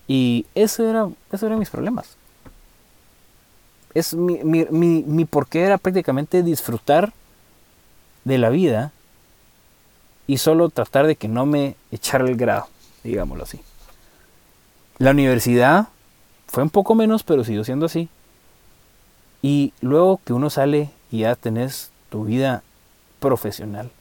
Y 0.08 0.46
eso 0.56 0.90
era, 0.90 1.08
eso 1.32 1.46
eran 1.46 1.60
mis 1.60 1.70
problemas. 1.70 2.18
Es 3.94 4.14
mi, 4.14 4.44
mi, 4.44 4.66
mi, 4.70 5.04
mi 5.04 5.26
porqué 5.26 5.62
era 5.62 5.78
prácticamente 5.78 6.44
disfrutar 6.44 7.14
de 8.26 8.38
la 8.38 8.50
vida 8.50 8.92
y 10.28 10.38
solo 10.38 10.70
tratar 10.70 11.08
de 11.08 11.16
que 11.16 11.30
no 11.30 11.46
me 11.46 11.76
echara 11.92 12.26
el 12.26 12.36
grado, 12.36 12.68
digámoslo 13.04 13.44
así. 13.44 13.62
La 14.98 15.12
universidad 15.12 15.88
fue 16.48 16.64
un 16.64 16.70
poco 16.70 16.96
menos, 16.96 17.24
pero 17.24 17.44
siguió 17.44 17.64
siendo 17.64 17.86
así. 17.86 18.10
Y 19.42 19.74
luego 19.82 20.20
que 20.26 20.34
uno 20.34 20.50
sale 20.50 20.90
y 21.12 21.20
ya 21.20 21.36
tenés 21.36 21.92
tu 22.10 22.26
vida 22.26 22.64
profesional, 23.20 23.92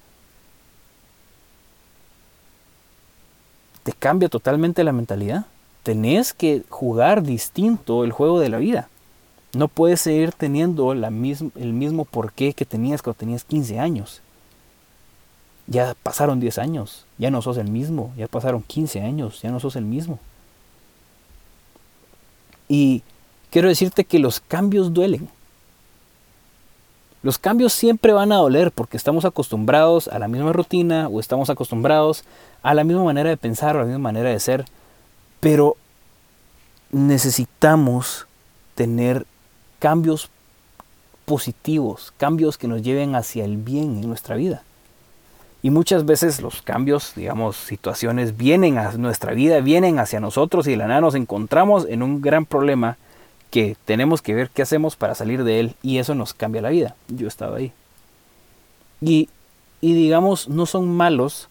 te 3.83 3.93
cambia 3.93 4.29
totalmente 4.29 4.85
la 4.85 4.93
mentalidad. 4.93 5.47
Tenés 5.83 6.33
que 6.33 6.65
jugar 6.69 7.23
distinto 7.23 8.03
el 8.03 8.11
juego 8.11 8.41
de 8.41 8.49
la 8.49 8.59
vida. 8.59 8.89
No 9.53 9.69
puedes 9.69 10.01
seguir 10.01 10.33
teniendo 10.33 10.93
la 10.95 11.07
el 11.07 11.73
mismo 11.73 12.05
porqué 12.05 12.53
que 12.53 12.65
tenías 12.65 13.03
cuando 13.03 13.19
tenías 13.19 13.45
15 13.45 13.79
años. 13.79 14.23
Ya 15.69 15.95
pasaron 16.03 16.41
10 16.41 16.59
años, 16.59 17.07
ya 17.19 17.31
no 17.31 17.43
sos 17.43 17.57
el 17.59 17.71
mismo, 17.71 18.13
ya 18.17 18.27
pasaron 18.27 18.63
15 18.63 19.03
años, 19.03 19.41
ya 19.43 19.51
no 19.51 19.61
sos 19.61 19.77
el 19.77 19.85
mismo. 19.85 20.19
Y 22.69 23.03
quiero 23.51 23.69
decirte 23.69 24.05
que 24.05 24.19
los 24.19 24.41
cambios 24.41 24.93
duelen. 24.93 25.29
Los 27.23 27.39
cambios 27.39 27.73
siempre 27.73 28.13
van 28.13 28.31
a 28.31 28.37
doler 28.37 28.71
porque 28.71 28.97
estamos 28.97 29.25
acostumbrados 29.25 30.09
a 30.09 30.19
la 30.19 30.29
misma 30.29 30.53
rutina 30.53 31.09
o 31.09 31.19
estamos 31.19 31.51
acostumbrados 31.51 32.25
a 32.63 32.75
la 32.75 32.85
misma 32.85 33.03
manera 33.03 33.31
de 33.31 33.37
pensar 33.37 33.75
o 33.75 33.81
a 33.81 33.83
la 33.83 33.89
misma 33.89 34.03
manera 34.03 34.31
de 34.31 34.39
ser. 34.39 34.65
Pero 35.41 35.77
necesitamos 36.93 38.27
tener 38.75 39.27
cambios 39.79 40.31
positivos, 41.25 42.13
cambios 42.17 42.59
que 42.59 42.69
nos 42.69 42.83
lleven 42.83 43.15
hacia 43.17 43.45
el 43.45 43.57
bien 43.57 43.99
en 43.99 44.09
nuestra 44.09 44.37
vida. 44.37 44.63
Y 45.67 45.71
muchas 45.71 46.07
veces 46.07 46.41
los 46.41 46.63
cambios, 46.63 47.13
digamos, 47.17 47.57
situaciones 47.57 48.37
vienen 48.37 48.79
a 48.79 48.93
nuestra 48.93 49.33
vida, 49.33 49.59
vienen 49.59 49.99
hacia 49.99 50.21
nosotros 50.21 50.69
y 50.69 50.71
de 50.71 50.77
la 50.77 50.87
nada 50.87 51.01
nos 51.01 51.17
encontramos 51.17 51.87
en 51.89 52.05
un 52.05 52.23
gran 52.23 52.47
problema 52.47 52.99
que 53.51 53.77
tenemos 53.85 54.23
que 54.23 54.37
ver 54.37 54.49
qué 54.51 54.63
hacemos 54.63 54.95
para 54.95 55.17
salir 55.17 55.43
de 55.43 55.59
él 55.59 55.75
y 55.83 55.99
eso 55.99 56.15
nos 56.15 56.35
cambia 56.35 56.63
la 56.63 56.69
vida. 56.69 56.95
Yo 57.09 57.27
estaba 57.27 57.57
ahí. 57.57 57.73
Y, 59.01 59.29
y 59.81 59.95
digamos, 59.95 60.49
no 60.49 60.67
son 60.67 60.89
malos, 60.89 61.49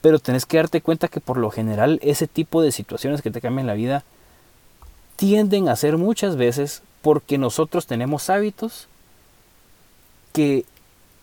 pero 0.00 0.18
tenés 0.18 0.44
que 0.44 0.56
darte 0.56 0.80
cuenta 0.80 1.06
que 1.06 1.20
por 1.20 1.36
lo 1.36 1.52
general 1.52 2.00
ese 2.02 2.26
tipo 2.26 2.62
de 2.62 2.72
situaciones 2.72 3.22
que 3.22 3.30
te 3.30 3.40
cambian 3.40 3.68
la 3.68 3.74
vida 3.74 4.02
tienden 5.14 5.68
a 5.68 5.76
ser 5.76 5.98
muchas 5.98 6.34
veces 6.34 6.82
porque 7.00 7.38
nosotros 7.38 7.86
tenemos 7.86 8.28
hábitos 8.28 8.88
que 10.32 10.64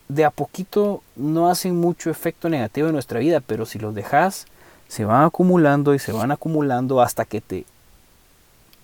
de 0.09 0.25
a 0.25 0.31
poquito 0.31 1.03
no 1.15 1.49
hacen 1.49 1.79
mucho 1.79 2.09
efecto 2.09 2.49
negativo 2.49 2.87
en 2.87 2.93
nuestra 2.93 3.19
vida, 3.19 3.39
pero 3.39 3.65
si 3.65 3.79
los 3.79 3.93
dejas, 3.93 4.47
se 4.87 5.05
van 5.05 5.23
acumulando 5.23 5.93
y 5.93 5.99
se 5.99 6.11
van 6.11 6.31
acumulando 6.31 6.99
hasta 6.99 7.25
que 7.25 7.41
te 7.41 7.65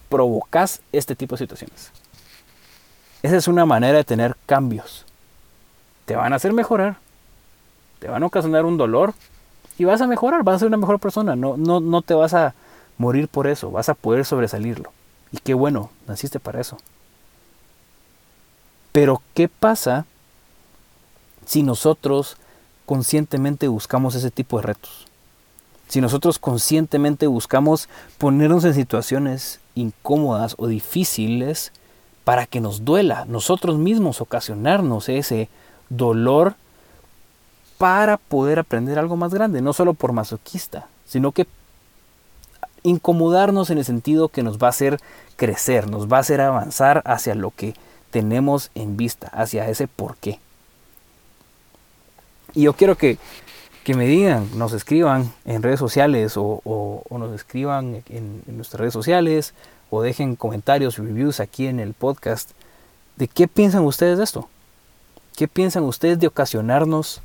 provocas 0.08 0.82
este 0.92 1.16
tipo 1.16 1.36
de 1.36 1.40
situaciones. 1.40 1.92
Esa 3.24 3.38
es 3.38 3.48
una 3.48 3.66
manera 3.66 3.98
de 3.98 4.04
tener 4.04 4.38
cambios. 4.46 5.04
Te 6.06 6.16
van 6.16 6.32
a 6.32 6.36
hacer 6.36 6.54
mejorar, 6.54 6.98
te 8.00 8.08
van 8.08 8.22
a 8.22 8.28
ocasionar 8.28 8.66
un 8.66 8.78
dolor 8.78 9.16
y 9.80 9.86
vas 9.86 10.02
a 10.02 10.08
mejorar, 10.08 10.44
vas 10.44 10.58
a 10.58 10.60
ser 10.60 10.68
una 10.68 10.78
mejor 10.78 11.00
persona. 11.00 11.36
No, 11.36 11.58
no, 11.58 11.80
no 11.80 12.04
te 12.04 12.14
vas 12.14 12.36
a 12.36 12.54
morir 13.00 13.28
por 13.28 13.48
eso, 13.48 13.72
vas 13.72 13.90
a 13.90 13.96
poder 13.96 14.26
sobresalirlo. 14.26 14.92
Y 15.32 15.40
qué 15.40 15.56
bueno, 15.56 15.90
naciste 16.08 16.40
para 16.40 16.62
eso. 16.62 16.78
Pero 18.92 19.24
¿qué 19.34 19.50
pasa 19.50 20.06
si 21.46 21.64
nosotros 21.64 22.38
conscientemente 22.86 23.68
buscamos 23.68 24.16
ese 24.16 24.32
tipo 24.32 24.58
de 24.58 24.64
retos. 24.68 25.08
Si 25.88 26.02
nosotros 26.02 26.40
conscientemente 26.40 27.28
buscamos 27.28 27.90
ponernos 28.18 28.66
en 28.66 28.74
situaciones 28.74 29.60
incómodas 29.76 30.56
o 30.58 30.68
difíciles 30.68 31.72
para 32.24 32.48
que 32.48 32.60
nos 32.60 32.86
duela, 32.86 33.26
nosotros 33.26 33.78
mismos 33.78 34.20
ocasionarnos 34.20 35.10
ese 35.10 35.48
dolor 35.90 36.56
para 37.78 38.18
poder 38.18 38.58
aprender 38.58 38.98
algo 38.98 39.16
más 39.16 39.34
grande, 39.34 39.62
no 39.62 39.74
solo 39.74 39.94
por 39.94 40.12
masoquista, 40.12 40.88
sino 41.06 41.32
que 41.32 41.46
incomodarnos 42.84 43.70
en 43.70 43.78
el 43.78 43.86
sentido 43.86 44.30
que 44.30 44.44
nos 44.44 44.58
va 44.58 44.68
a 44.68 44.70
hacer 44.72 45.00
crecer, 45.36 45.90
nos 45.90 46.08
va 46.08 46.18
a 46.18 46.22
hacer 46.22 46.42
avanzar 46.42 47.02
hacia 47.06 47.36
lo 47.36 47.52
que 47.52 47.76
tenemos 48.12 48.72
en 48.76 48.96
vista, 48.98 49.28
hacia 49.28 49.68
ese 49.70 49.88
porqué. 49.88 50.40
Y 52.56 52.62
yo 52.62 52.74
quiero 52.74 52.96
que, 52.96 53.18
me 53.88 54.08
digan, 54.08 54.50
nos 54.58 54.72
escriban 54.72 55.32
en 55.44 55.62
redes 55.62 55.80
sociales 55.80 56.34
o, 56.38 57.04
nos 57.12 57.36
escriban 57.36 58.02
en, 58.10 58.42
nuestras 58.48 58.80
redes 58.80 58.94
sociales 58.94 59.54
o 59.90 60.02
dejen 60.02 60.38
comentarios 60.38 60.98
reviews 60.98 61.42
aquí 61.42 61.68
en 61.68 61.82
el 61.82 61.94
podcast 61.94 62.52
de 63.18 63.28
qué 63.28 63.50
piensan 63.50 63.84
ustedes 63.84 64.18
de 64.18 64.24
esto. 64.24 64.50
¿Qué 65.36 65.50
piensan 65.50 65.84
ustedes 65.84 66.18
de 66.18 66.28
ocasionarnos 66.28 67.22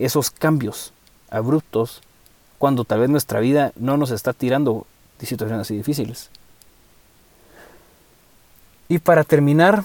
esos 0.00 0.30
cambios 0.32 0.92
abruptos 1.30 2.02
cuando 2.58 2.84
tal 2.84 2.98
vez 2.98 3.08
nuestra 3.08 3.38
vida 3.38 3.72
no 3.76 3.96
nos 3.96 4.10
está 4.10 4.32
tirando 4.32 4.88
de 5.20 5.26
situaciones 5.26 5.62
así 5.62 5.76
difíciles? 5.76 6.30
Y 8.88 8.98
para 8.98 9.22
terminar, 9.22 9.84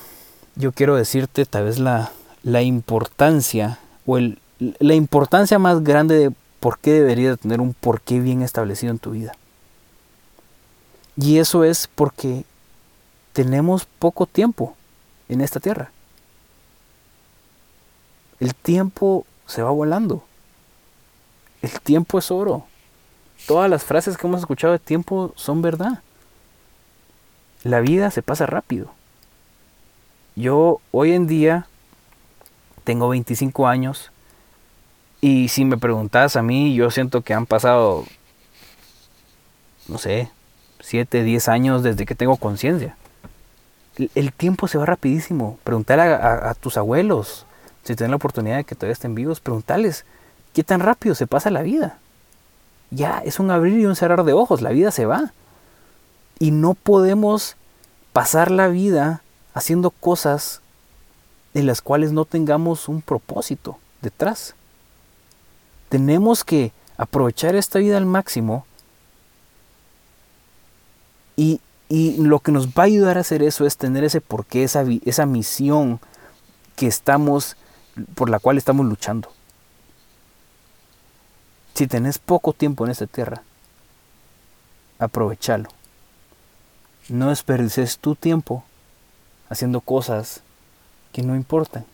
yo 0.55 0.71
quiero 0.71 0.95
decirte 0.95 1.45
tal 1.45 1.65
vez 1.65 1.77
la, 1.77 2.11
la 2.41 2.63
importancia 2.63 3.77
o 4.07 4.17
el, 4.17 4.39
la 4.59 4.93
importancia 4.93 5.57
más 5.59 5.83
grande 5.83 6.15
de 6.15 6.31
por 6.59 6.79
qué 6.79 6.91
deberías 6.91 7.39
tener 7.39 7.61
un 7.61 7.73
porqué 7.73 8.19
bien 8.19 8.41
establecido 8.41 8.91
en 8.91 8.99
tu 8.99 9.11
vida. 9.11 9.33
Y 11.15 11.39
eso 11.39 11.63
es 11.63 11.87
porque 11.87 12.45
tenemos 13.33 13.85
poco 13.85 14.25
tiempo 14.25 14.75
en 15.27 15.41
esta 15.41 15.59
tierra. 15.59 15.91
El 18.39 18.55
tiempo 18.55 19.25
se 19.45 19.61
va 19.61 19.71
volando. 19.71 20.23
El 21.61 21.79
tiempo 21.81 22.19
es 22.19 22.31
oro. 22.31 22.65
Todas 23.47 23.69
las 23.69 23.83
frases 23.83 24.17
que 24.17 24.27
hemos 24.27 24.41
escuchado 24.41 24.73
de 24.73 24.79
tiempo 24.79 25.33
son 25.35 25.61
verdad. 25.61 26.01
La 27.63 27.81
vida 27.81 28.11
se 28.11 28.21
pasa 28.21 28.45
rápido. 28.45 28.91
Yo 30.35 30.79
hoy 30.91 31.11
en 31.11 31.27
día 31.27 31.67
tengo 32.85 33.09
25 33.09 33.67
años 33.67 34.11
y 35.21 35.49
si 35.49 35.65
me 35.65 35.77
preguntas 35.77 36.35
a 36.35 36.41
mí, 36.41 36.73
yo 36.73 36.91
siento 36.91 37.21
que 37.21 37.33
han 37.33 37.45
pasado, 37.45 38.05
no 39.87 39.97
sé, 39.97 40.31
7, 40.79 41.23
10 41.23 41.49
años 41.49 41.83
desde 41.83 42.05
que 42.05 42.15
tengo 42.15 42.37
conciencia. 42.37 42.95
El, 44.15 44.31
tiempo 44.31 44.69
se 44.69 44.77
va 44.77 44.85
rapidísimo. 44.85 45.59
Preguntale 45.65 46.03
a, 46.03 46.53
tus 46.53 46.77
abuelos, 46.77 47.45
si 47.83 47.95
tienen 47.95 48.11
la 48.11 48.15
oportunidad 48.15 48.57
de 48.57 48.63
que 48.63 48.75
todavía 48.75 48.93
estén 48.93 49.13
vivos, 49.13 49.41
preguntarles 49.41 50.05
qué 50.53 50.63
tan 50.63 50.79
rápido 50.79 51.15
se 51.15 51.27
pasa 51.27 51.49
la 51.49 51.63
vida. 51.63 51.97
Ya 52.91 53.19
es 53.19 53.39
un 53.39 53.51
abrir 53.51 53.77
y 53.77 53.85
un 53.85 53.97
cerrar 53.97 54.23
de 54.23 54.31
ojos, 54.31 54.61
la 54.61 54.69
vida 54.69 54.91
se 54.91 55.05
va. 55.05 55.33
Y 56.39 56.51
no 56.51 56.75
podemos 56.75 57.57
pasar 58.13 58.51
la 58.51 58.69
vida 58.69 59.21
haciendo 59.53 59.89
cosas 59.89 60.61
en 61.53 61.67
las 61.67 61.81
cuales 61.81 62.13
no 62.13 62.23
tengamos 62.23 62.87
un 62.87 63.01
propósito 63.01 63.77
detrás 64.01 64.55
tenemos 65.89 66.43
que 66.43 66.71
aprovechar 66.97 67.55
esta 67.55 67.79
vida 67.79 67.97
al 67.97 68.05
máximo 68.05 68.65
y, 71.35 71.59
lo 71.89 72.39
que 72.39 72.51
nos 72.51 72.67
va 72.67 72.83
a 72.83 72.85
ayudar 72.85 73.17
a 73.17 73.21
hacer 73.21 73.41
eso 73.41 73.65
es 73.65 73.75
tener 73.75 74.03
ese 74.03 74.21
porqué, 74.21 74.63
esa, 74.63 74.85
esa 75.05 75.25
misión 75.25 75.99
que 76.75 76.85
estamos, 76.85 77.55
por 78.13 78.29
la 78.29 78.37
cual 78.37 78.59
estamos 78.59 78.85
luchando. 78.85 79.31
Si 81.73 81.87
tenés 81.87 82.19
poco 82.19 82.53
tiempo 82.53 82.85
en 82.85 82.91
esta 82.91 83.07
tierra, 83.07 83.41
aprovechalo. 84.99 85.69
No 87.07 87.29
desperdices 87.29 87.97
tu 87.97 88.13
tiempo 88.13 88.63
haciendo 89.49 89.81
cosas 89.81 90.43
que 91.11 91.23
no 91.23 91.35
importan. 91.35 91.85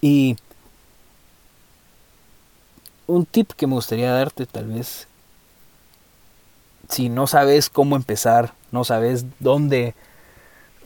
Y 0.00 0.36
un 3.06 3.26
tip 3.26 3.52
que 3.52 3.66
me 3.66 3.74
gustaría 3.74 4.12
darte 4.12 4.46
tal 4.46 4.66
vez, 4.66 5.06
si 6.88 7.08
no 7.08 7.26
sabes 7.26 7.70
cómo 7.70 7.96
empezar, 7.96 8.52
no 8.72 8.84
sabes 8.84 9.24
dónde, 9.40 9.94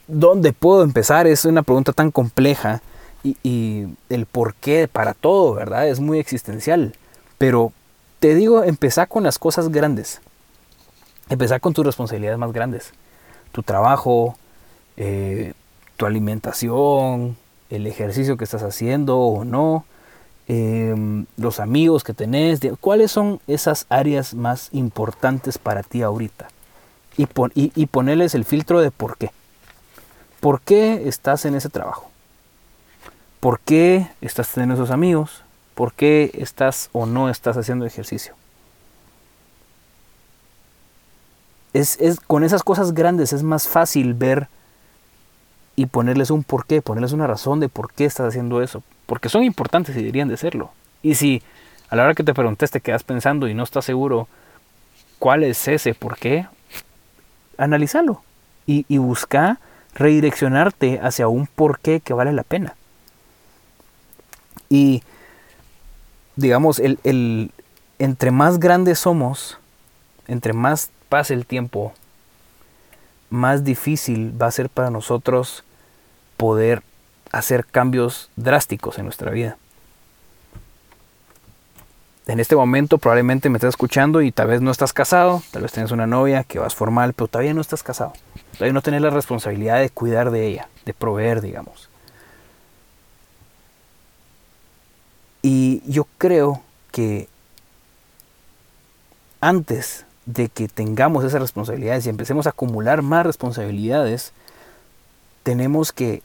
dónde 0.07 0.53
puedo 0.53 0.83
empezar, 0.83 1.27
es 1.27 1.45
una 1.45 1.63
pregunta 1.63 1.93
tan 1.93 2.11
compleja 2.11 2.81
y, 3.23 3.37
y 3.43 3.87
el 4.09 4.25
por 4.25 4.55
qué 4.55 4.87
para 4.87 5.13
todo, 5.13 5.53
¿verdad? 5.53 5.87
Es 5.87 5.99
muy 5.99 6.19
existencial. 6.19 6.95
Pero 7.37 7.71
te 8.19 8.35
digo, 8.35 8.63
empezar 8.63 9.07
con 9.07 9.23
las 9.23 9.39
cosas 9.39 9.69
grandes. 9.69 10.21
Empezar 11.29 11.59
con 11.61 11.73
tus 11.73 11.85
responsabilidades 11.85 12.37
más 12.37 12.51
grandes. 12.51 12.91
Tu 13.51 13.63
trabajo, 13.63 14.35
eh, 14.97 15.53
tu 15.97 16.05
alimentación, 16.05 17.37
el 17.71 17.87
ejercicio 17.87 18.37
que 18.37 18.43
estás 18.43 18.63
haciendo 18.63 19.17
o 19.17 19.43
no, 19.43 19.85
em, 20.47 21.25
los 21.37 21.59
amigos 21.59 22.03
que 22.03 22.13
tenés, 22.13 22.59
cuáles 22.79 23.11
son 23.11 23.39
esas 23.47 23.85
áreas 23.89 24.33
más 24.33 24.69
importantes 24.71 25.57
para 25.57 25.83
ti 25.83 26.01
ahorita. 26.01 26.47
Y, 27.17 27.27
y 27.55 27.85
ponerles 27.87 28.35
el 28.35 28.45
filtro 28.45 28.81
de 28.81 28.89
por 28.89 29.17
qué. 29.17 29.31
¿Por 30.39 30.61
qué 30.61 31.07
estás 31.07 31.45
en 31.45 31.55
ese 31.55 31.69
trabajo? 31.69 32.09
¿Por 33.39 33.59
qué 33.59 34.07
estás 34.21 34.49
teniendo 34.49 34.75
esos 34.75 34.91
amigos? 34.91 35.43
por 35.81 35.93
qué 35.93 36.29
estás 36.35 36.89
o 36.91 37.07
no 37.07 37.27
estás 37.29 37.57
haciendo 37.57 37.87
ejercicio. 37.87 38.35
Es, 41.73 41.97
con 42.27 42.43
esas 42.43 42.61
cosas 42.61 42.93
grandes 42.93 43.33
es 43.33 43.41
más 43.41 43.67
fácil 43.67 44.13
ver 44.13 44.47
y 45.75 45.87
ponerles 45.87 46.29
un 46.29 46.43
porqué, 46.43 46.83
ponerles 46.83 47.13
una 47.13 47.25
razón 47.25 47.59
de 47.59 47.67
por 47.67 47.93
qué 47.93 48.05
estás 48.05 48.27
haciendo 48.27 48.61
eso. 48.61 48.83
Porque 49.11 49.27
son 49.27 49.43
importantes 49.43 49.93
y 49.97 49.99
deberían 49.99 50.29
de 50.29 50.37
serlo. 50.37 50.71
Y 51.03 51.15
si 51.15 51.43
a 51.89 51.97
la 51.97 52.05
hora 52.05 52.13
que 52.13 52.23
te 52.23 52.33
preguntes 52.33 52.71
te 52.71 52.79
quedas 52.79 53.03
pensando 53.03 53.49
y 53.49 53.53
no 53.53 53.63
estás 53.63 53.83
seguro 53.83 54.29
cuál 55.19 55.43
es 55.43 55.67
ese 55.67 55.93
por 55.93 56.15
qué, 56.15 56.47
analízalo 57.57 58.23
y, 58.65 58.85
busca 58.99 59.59
redireccionarte 59.95 61.01
hacia 61.03 61.27
un 61.27 61.45
porqué 61.45 61.99
que 61.99 62.13
vale 62.13 62.31
la 62.31 62.43
pena. 62.43 62.77
Y 64.69 65.03
digamos, 66.37 66.79
el, 66.79 67.51
entre 67.99 68.31
más 68.31 68.61
grandes 68.61 68.99
somos, 68.99 69.57
entre 70.29 70.53
más 70.53 70.89
pase 71.09 71.33
el 71.33 71.45
tiempo, 71.45 71.91
más 73.29 73.65
difícil 73.65 74.41
va 74.41 74.47
a 74.47 74.51
ser 74.51 74.69
para 74.69 74.89
nosotros 74.89 75.65
poder 76.37 76.81
hacer 77.31 77.65
cambios 77.65 78.29
drásticos 78.35 78.97
en 78.97 79.05
nuestra 79.05 79.31
vida. 79.31 79.57
En 82.27 82.39
este 82.39 82.55
momento 82.55 82.97
probablemente 82.97 83.49
me 83.49 83.57
estás 83.57 83.69
escuchando 83.69 84.21
y 84.21 84.31
tal 84.31 84.47
vez 84.47 84.61
no 84.61 84.71
estás 84.71 84.93
casado, 84.93 85.41
tal 85.51 85.63
vez 85.63 85.71
tienes 85.71 85.91
una 85.91 86.07
novia 86.07 86.43
que 86.43 86.59
vas 86.59 86.75
formal, 86.75 87.13
pero 87.13 87.27
todavía 87.27 87.53
no 87.53 87.61
estás 87.61 87.83
casado. 87.83 88.13
Todavía 88.53 88.73
no 88.73 88.81
tienes 88.81 89.01
la 89.01 89.09
responsabilidad 89.09 89.79
de 89.79 89.89
cuidar 89.89 90.31
de 90.31 90.47
ella, 90.47 90.69
de 90.85 90.93
proveer, 90.93 91.41
digamos. 91.41 91.89
Y 95.41 95.81
yo 95.91 96.07
creo 96.17 96.61
que 96.91 97.27
antes 99.39 100.05
de 100.25 100.49
que 100.49 100.67
tengamos 100.67 101.25
esas 101.25 101.41
responsabilidades 101.41 102.05
y 102.05 102.09
empecemos 102.09 102.45
a 102.45 102.51
acumular 102.51 103.01
más 103.01 103.25
responsabilidades, 103.25 104.33
tenemos 105.41 105.91
que 105.91 106.21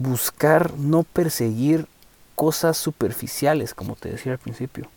buscar 0.00 0.72
no 0.78 1.02
perseguir 1.02 1.86
cosas 2.34 2.78
superficiales, 2.78 3.74
como 3.74 3.96
te 3.96 4.08
decía 4.08 4.32
al 4.32 4.38
principio. 4.38 4.88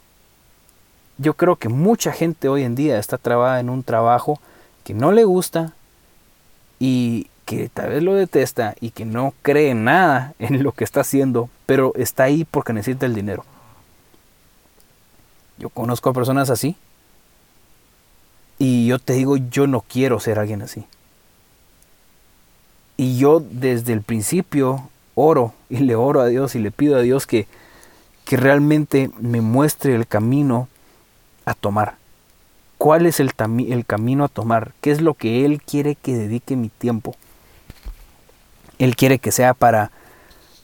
Yo 1.18 1.36
creo 1.36 1.58
que 1.58 1.68
mucha 1.68 2.13
gente 2.13 2.48
hoy 2.48 2.63
en 2.63 2.74
día 2.74 2.98
está 2.98 3.18
trabada 3.18 3.60
en 3.60 3.70
un 3.70 3.84
trabajo 3.84 4.39
que 4.86 4.94
no 4.94 5.12
le 5.12 5.26
gusta 5.26 5.74
y 6.80 7.28
que 7.46 7.68
tal 7.68 7.89
vez 7.89 8.02
lo 8.02 8.16
detesta 8.16 8.76
y 8.80 8.92
que 8.92 9.04
no 9.04 9.34
cree 9.42 9.74
nada 9.76 10.34
en 10.39 10.63
lo 10.63 10.72
que 10.72 10.86
está 10.86 11.02
haciendo, 11.02 11.50
pero 11.66 11.92
está 11.96 12.24
ahí 12.24 12.46
porque 12.46 12.72
necesita 12.72 13.06
el 13.06 13.13
dinero. 13.13 13.44
Yo 15.58 15.70
conozco 15.70 16.10
a 16.10 16.13
personas 16.13 16.50
así 16.50 16.78
y 18.58 18.88
yo 18.88 19.00
te 19.00 19.13
digo, 19.13 19.36
yo 19.36 19.68
no 19.68 19.82
quiero 19.82 20.22
ser 20.22 20.39
alguien 20.39 20.62
así. 20.62 20.86
Y 22.96 23.18
yo 23.18 23.42
desde 23.42 23.92
el 23.92 24.02
principio 24.02 24.89
oro 25.15 25.54
y 25.69 25.78
le 25.78 25.95
oro 25.95 26.21
a 26.21 26.28
Dios 26.28 26.56
y 26.56 26.60
le 26.60 26.71
pido 26.71 26.97
a 26.97 27.02
Dios 27.02 27.28
que, 27.28 27.47
que 28.26 28.38
realmente 28.38 29.12
me 29.19 29.41
muestre 29.41 29.95
el 29.95 30.08
camino 30.08 30.67
a 31.45 31.54
tomar. 31.54 31.95
¿Cuál 32.78 33.06
es 33.06 33.19
el, 33.19 33.32
el 33.69 33.86
camino 33.86 34.26
a 34.26 34.30
tomar? 34.30 34.73
¿Qué 34.82 34.91
es 34.91 35.02
lo 35.02 35.13
que 35.13 35.45
Él 35.45 35.62
quiere 35.62 35.95
que 35.95 36.15
dedique 36.15 36.56
mi 36.56 36.69
tiempo? 36.69 37.15
Él 38.80 38.95
quiere 38.95 39.19
que 39.19 39.32
sea 39.32 39.54
para, 39.54 39.91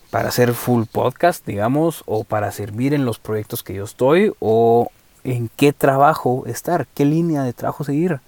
para 0.10 0.30
hacer 0.30 0.54
full 0.54 0.84
podcast, 0.92 1.46
digamos, 1.46 2.04
o 2.06 2.24
para 2.24 2.52
servir 2.52 2.94
en 2.94 3.06
los 3.06 3.20
proyectos 3.20 3.64
que 3.64 3.76
yo 3.76 3.86
estoy, 3.86 4.34
o 4.40 4.90
en 5.24 5.50
qué 5.56 5.72
trabajo 5.72 6.44
estar, 6.46 6.88
qué 6.94 7.06
línea 7.06 7.44
de 7.44 7.54
trabajo 7.54 7.84
seguir. 7.84 8.20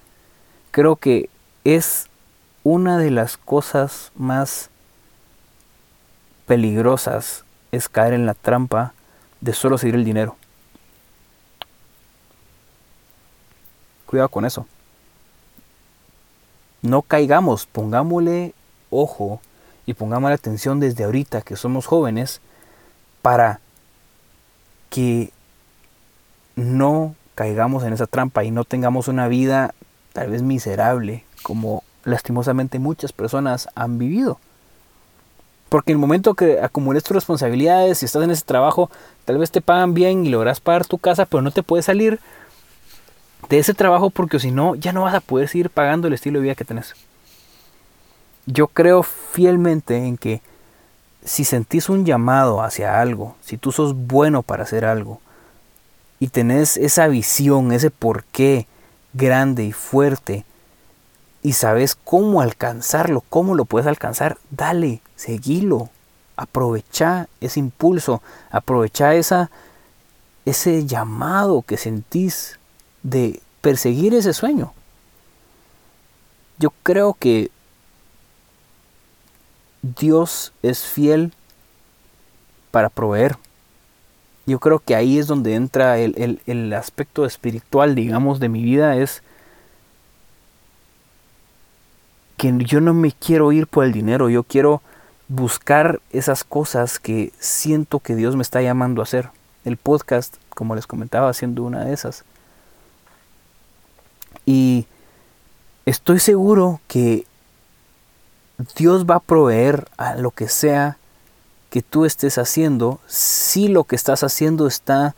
Creo 0.70 0.96
que 0.96 1.28
es 1.64 2.06
una 2.64 2.98
de 2.98 3.10
las 3.10 3.36
cosas 3.36 4.12
más 4.16 4.70
peligrosas 6.52 7.46
es 7.70 7.88
caer 7.88 8.12
en 8.12 8.26
la 8.26 8.34
trampa 8.34 8.92
de 9.40 9.54
solo 9.54 9.78
seguir 9.78 9.94
el 9.94 10.04
dinero. 10.04 10.36
Cuidado 14.04 14.28
con 14.28 14.44
eso. 14.44 14.66
No 16.82 17.00
caigamos, 17.00 17.64
pongámosle 17.64 18.52
ojo 18.90 19.40
y 19.86 19.94
pongamos 19.94 20.28
la 20.28 20.34
atención 20.34 20.78
desde 20.78 21.04
ahorita 21.04 21.40
que 21.40 21.56
somos 21.56 21.86
jóvenes 21.86 22.42
para 23.22 23.60
que 24.90 25.32
no 26.54 27.14
caigamos 27.34 27.82
en 27.84 27.94
esa 27.94 28.06
trampa 28.06 28.44
y 28.44 28.50
no 28.50 28.64
tengamos 28.64 29.08
una 29.08 29.26
vida 29.26 29.74
tal 30.12 30.28
vez 30.28 30.42
miserable 30.42 31.24
como 31.42 31.82
lastimosamente 32.04 32.78
muchas 32.78 33.14
personas 33.14 33.70
han 33.74 33.96
vivido. 33.96 34.38
Porque 35.72 35.90
el 35.90 35.96
momento 35.96 36.34
que 36.34 36.60
acumules 36.60 37.02
tus 37.02 37.14
responsabilidades 37.14 38.02
y 38.02 38.04
estás 38.04 38.22
en 38.22 38.30
ese 38.30 38.44
trabajo, 38.44 38.90
tal 39.24 39.38
vez 39.38 39.50
te 39.50 39.62
pagan 39.62 39.94
bien 39.94 40.26
y 40.26 40.28
logras 40.28 40.60
pagar 40.60 40.84
tu 40.84 40.98
casa, 40.98 41.24
pero 41.24 41.40
no 41.40 41.50
te 41.50 41.62
puedes 41.62 41.86
salir 41.86 42.20
de 43.48 43.58
ese 43.58 43.72
trabajo 43.72 44.10
porque 44.10 44.38
si 44.38 44.50
no, 44.50 44.74
ya 44.74 44.92
no 44.92 45.04
vas 45.04 45.14
a 45.14 45.20
poder 45.20 45.48
seguir 45.48 45.70
pagando 45.70 46.08
el 46.08 46.12
estilo 46.12 46.38
de 46.38 46.42
vida 46.42 46.54
que 46.56 46.66
tenés. 46.66 46.92
Yo 48.44 48.66
creo 48.66 49.02
fielmente 49.02 49.96
en 49.96 50.18
que 50.18 50.42
si 51.24 51.42
sentís 51.42 51.88
un 51.88 52.04
llamado 52.04 52.60
hacia 52.60 53.00
algo, 53.00 53.34
si 53.40 53.56
tú 53.56 53.72
sos 53.72 53.94
bueno 53.94 54.42
para 54.42 54.64
hacer 54.64 54.84
algo, 54.84 55.22
y 56.20 56.28
tenés 56.28 56.76
esa 56.76 57.08
visión, 57.08 57.72
ese 57.72 57.90
porqué 57.90 58.66
grande 59.14 59.64
y 59.64 59.72
fuerte, 59.72 60.44
y 61.42 61.54
sabes 61.54 61.96
cómo 61.96 62.40
alcanzarlo, 62.40 63.22
cómo 63.28 63.54
lo 63.54 63.64
puedes 63.64 63.86
alcanzar, 63.86 64.38
dale, 64.50 65.00
seguilo, 65.16 65.90
aprovecha 66.36 67.28
ese 67.40 67.60
impulso, 67.60 68.22
aprovecha 68.50 69.14
esa, 69.14 69.50
ese 70.44 70.86
llamado 70.86 71.62
que 71.62 71.76
sentís 71.76 72.58
de 73.02 73.40
perseguir 73.60 74.14
ese 74.14 74.32
sueño. 74.32 74.72
Yo 76.58 76.72
creo 76.82 77.14
que 77.14 77.50
Dios 79.82 80.52
es 80.62 80.82
fiel 80.84 81.32
para 82.70 82.88
proveer. 82.88 83.36
Yo 84.46 84.58
creo 84.58 84.80
que 84.80 84.94
ahí 84.94 85.18
es 85.18 85.26
donde 85.26 85.54
entra 85.54 85.98
el, 85.98 86.72
aspecto 86.72 87.24
espiritual, 87.24 87.94
digamos, 87.94 88.40
de 88.40 88.48
mi 88.48 88.62
vida, 88.62 88.96
es 88.96 89.22
que 92.42 92.52
yo 92.64 92.80
no 92.80 92.92
me 92.92 93.12
quiero 93.12 93.52
ir 93.52 93.68
por 93.68 93.84
el 93.84 93.92
dinero, 93.92 94.28
yo 94.28 94.42
quiero 94.42 94.82
buscar 95.28 96.00
esas 96.10 96.42
cosas 96.42 96.98
que 96.98 97.32
siento 97.38 98.00
que 98.00 98.16
Dios 98.16 98.34
me 98.34 98.42
está 98.42 98.60
llamando 98.60 99.00
a 99.00 99.04
hacer. 99.04 99.30
El 99.64 99.76
podcast, 99.76 100.34
como 100.48 100.74
les 100.74 100.88
comentaba, 100.88 101.32
siendo 101.34 101.62
una 101.62 101.84
de 101.84 101.92
esas. 101.92 102.24
Y 104.44 104.86
estoy 105.86 106.18
seguro 106.18 106.80
que 106.88 107.28
Dios 108.74 109.06
va 109.06 109.14
a 109.14 109.20
proveer 109.20 109.86
a 109.96 110.16
lo 110.16 110.32
que 110.32 110.48
sea 110.48 110.96
que 111.70 111.80
tú 111.80 112.04
estés 112.06 112.38
haciendo 112.38 112.98
si 113.06 113.68
lo 113.68 113.84
que 113.84 113.94
estás 113.94 114.24
haciendo 114.24 114.66
está 114.66 115.14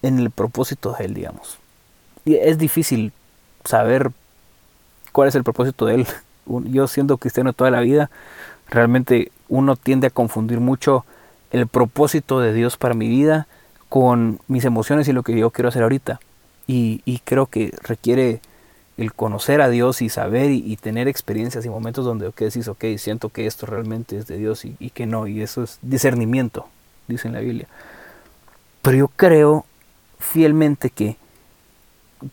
en 0.00 0.20
el 0.20 0.30
propósito 0.30 0.92
de 0.92 1.06
Él, 1.06 1.14
digamos. 1.14 1.58
Y 2.24 2.36
es 2.36 2.56
difícil 2.56 3.12
saber 3.64 4.12
cuál 5.10 5.26
es 5.26 5.34
el 5.34 5.42
propósito 5.42 5.86
de 5.86 5.96
Él. 5.96 6.06
Yo 6.64 6.86
siendo 6.88 7.18
cristiano 7.18 7.52
toda 7.52 7.70
la 7.70 7.80
vida, 7.80 8.10
realmente 8.68 9.30
uno 9.48 9.76
tiende 9.76 10.08
a 10.08 10.10
confundir 10.10 10.60
mucho 10.60 11.04
el 11.50 11.66
propósito 11.66 12.40
de 12.40 12.52
Dios 12.52 12.76
para 12.76 12.94
mi 12.94 13.08
vida 13.08 13.46
con 13.88 14.40
mis 14.48 14.64
emociones 14.64 15.08
y 15.08 15.12
lo 15.12 15.22
que 15.22 15.38
yo 15.38 15.50
quiero 15.50 15.68
hacer 15.68 15.82
ahorita. 15.82 16.20
Y, 16.66 17.02
y 17.04 17.20
creo 17.20 17.46
que 17.46 17.72
requiere 17.82 18.40
el 18.96 19.12
conocer 19.12 19.60
a 19.60 19.68
Dios 19.68 20.00
y 20.00 20.08
saber 20.08 20.50
y, 20.50 20.76
tener 20.76 21.06
experiencias 21.06 21.66
y 21.66 21.68
momentos 21.68 22.04
donde 22.04 22.26
okay, 22.26 22.46
decís, 22.46 22.66
ok, 22.66 22.84
siento 22.96 23.28
que 23.28 23.46
esto 23.46 23.66
realmente 23.66 24.16
es 24.16 24.26
de 24.26 24.38
Dios 24.38 24.64
y, 24.64 24.74
y, 24.78 24.90
que 24.90 25.06
no, 25.06 25.26
y 25.26 25.42
eso 25.42 25.62
es 25.62 25.78
discernimiento, 25.82 26.66
dice 27.06 27.28
en 27.28 27.34
la 27.34 27.40
Biblia. 27.40 27.68
Pero 28.80 28.96
yo 28.96 29.08
creo 29.08 29.66
fielmente 30.18 30.88
que 30.88 31.16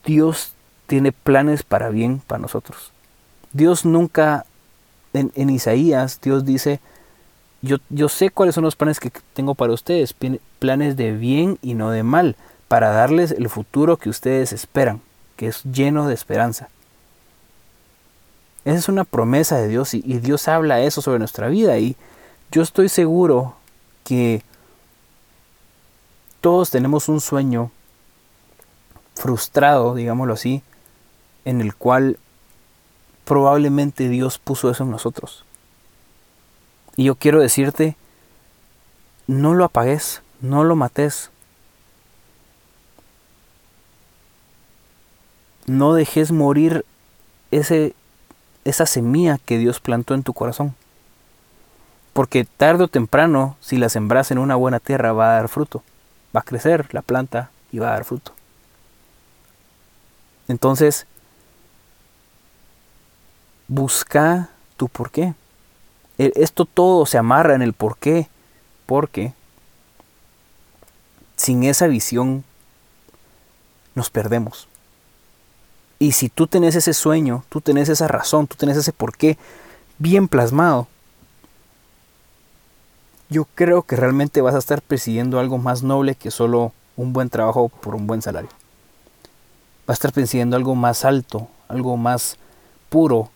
Dios 0.05 0.53
tiene 0.87 1.11
planes 1.11 1.63
para 1.63 1.89
bien 1.89 2.21
para 2.25 2.41
nosotros. 2.41 2.92
Dios 3.53 3.85
nunca, 3.85 4.45
en, 5.13 5.31
en 5.35 5.49
Isaías, 5.49 6.19
Dios 6.21 6.45
dice, 6.45 6.79
yo, 7.61 7.77
yo 7.89 8.09
sé 8.09 8.29
cuáles 8.29 8.55
son 8.55 8.63
los 8.65 8.75
planes 8.75 8.99
que 8.99 9.11
tengo 9.33 9.55
para 9.55 9.73
ustedes, 9.73 10.15
planes 10.59 10.97
de 10.97 11.13
bien 11.13 11.57
y 11.61 11.75
no 11.75 11.91
de 11.91 12.03
mal, 12.03 12.35
para 12.67 12.89
darles 12.89 13.31
el 13.31 13.49
futuro 13.49 13.97
que 13.97 14.09
ustedes 14.09 14.51
esperan 14.51 15.01
que 15.35 15.47
es 15.47 15.63
lleno 15.63 16.07
de 16.07 16.13
esperanza. 16.13 16.69
Esa 18.65 18.77
es 18.77 18.89
una 18.89 19.03
promesa 19.03 19.57
de 19.57 19.67
Dios 19.67 19.93
y, 19.93 20.01
Dios 20.01 20.47
habla 20.47 20.81
eso 20.81 21.01
sobre 21.01 21.19
nuestra 21.19 21.47
vida 21.47 21.77
y 21.77 21.97
yo 22.51 22.61
estoy 22.61 22.87
seguro 22.87 23.55
que 24.03 24.43
todos 26.39 26.69
tenemos 26.69 27.09
un 27.09 27.19
sueño 27.19 27.71
frustrado, 29.15 29.95
digámoslo 29.95 30.33
así, 30.33 30.61
en 31.45 31.61
el 31.61 31.75
cual 31.75 32.17
probablemente 33.25 34.09
Dios 34.09 34.37
puso 34.39 34.69
eso 34.69 34.83
en 34.83 34.91
nosotros. 34.91 35.45
Y 36.95 37.05
yo 37.05 37.15
quiero 37.15 37.39
decirte, 37.39 37.95
no 39.27 39.53
lo 39.53 39.65
apagues, 39.65 40.21
no 40.41 40.63
lo 40.63 40.75
mates, 40.75 41.31
no 45.65 45.93
dejes 45.93 46.31
morir 46.31 46.85
ese, 47.51 47.95
esa 48.65 48.85
semilla 48.85 49.39
que 49.43 49.57
Dios 49.57 49.79
plantó 49.79 50.13
en 50.13 50.23
tu 50.23 50.33
corazón. 50.33 50.75
Porque 52.11 52.45
tarde 52.45 52.83
o 52.83 52.87
temprano, 52.87 53.57
si 53.59 53.77
la 53.77 53.89
sembras 53.89 54.29
en 54.29 54.37
una 54.37 54.55
buena 54.55 54.79
tierra, 54.79 55.13
va 55.13 55.31
a 55.31 55.35
dar 55.37 55.49
fruto. 55.49 55.81
Va 56.35 56.41
a 56.41 56.43
crecer 56.43 56.93
la 56.93 57.01
planta 57.01 57.49
y 57.71 57.79
va 57.79 57.87
a 57.87 57.93
dar 57.93 58.05
fruto. 58.05 58.33
Entonces, 60.47 61.07
busca 63.67 64.49
tu 64.77 64.87
por 64.87 65.11
qué. 65.11 65.33
E, 66.17 66.31
esto 66.35 66.65
todo 66.65 67.05
se 67.05 67.17
amarra 67.17 67.55
en 67.55 67.61
el 67.61 67.73
por 67.73 67.97
qué. 67.97 68.27
Porque 68.85 69.33
sin 71.35 71.63
esa 71.63 71.87
visión 71.87 72.43
nos 73.95 74.09
perdemos. 74.09 74.67
Y 75.99 76.11
si 76.13 76.29
tú 76.29 76.47
tenés 76.47 76.75
ese 76.75 76.93
sueño, 76.93 77.45
tú 77.49 77.61
tenés 77.61 77.89
esa 77.89 78.07
razón, 78.07 78.47
tú 78.47 78.55
tenés 78.55 78.77
ese 78.77 78.91
porqué 78.91 79.37
bien 79.99 80.27
plasmado, 80.27 80.87
yo 83.29 83.45
creo 83.55 83.83
que 83.83 83.95
realmente 83.95 84.41
vas 84.41 84.55
a 84.55 84.59
estar 84.59 84.81
persiguiendo 84.81 85.39
algo 85.39 85.57
más 85.57 85.81
noble 85.81 86.15
que 86.15 86.29
solo 86.29 86.71
un 86.95 87.13
buen 87.13 87.29
trabajo 87.29 87.69
por 87.69 87.95
un 87.95 88.05
buen 88.05 88.21
salario. 88.21 88.49
Vas 89.87 89.95
a 89.95 89.99
estar 89.99 90.13
persiguiendo 90.13 90.55
algo 90.55 90.75
más 90.75 91.03
alto, 91.03 91.47
algo 91.67 91.97
más 91.97 92.37
puro, 92.89 93.31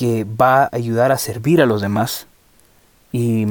que 0.00 0.24
va 0.24 0.62
a 0.62 0.70
ayudar 0.72 1.12
a 1.12 1.18
servir 1.18 1.60
a 1.60 1.66
los 1.66 1.82
demás. 1.82 2.26
Y, 3.12 3.44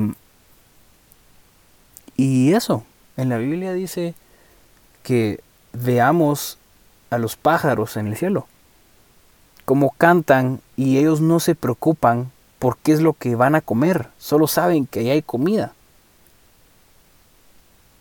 y 2.18 2.54
eso, 2.54 2.84
en 3.18 3.30
la 3.30 3.38
Biblia 3.38 3.72
dice 3.72 4.16
que 5.04 5.42
veamos 5.74 6.58
a 7.12 7.20
los 7.20 7.36
pájaros 7.36 7.98
en 7.98 8.08
el 8.08 8.18
cielo. 8.18 8.48
Como 9.66 9.92
cantan 9.92 10.60
y 10.76 10.98
ellos 10.98 11.22
no 11.22 11.40
se 11.40 11.54
preocupan 11.54 12.32
por 12.58 12.78
qué 12.78 12.94
es 12.94 13.02
lo 13.02 13.14
que 13.14 13.36
van 13.36 13.54
a 13.54 13.62
comer, 13.62 14.08
solo 14.18 14.48
saben 14.48 14.88
que 14.88 15.02
ahí 15.02 15.12
hay 15.12 15.22
comida. 15.22 15.74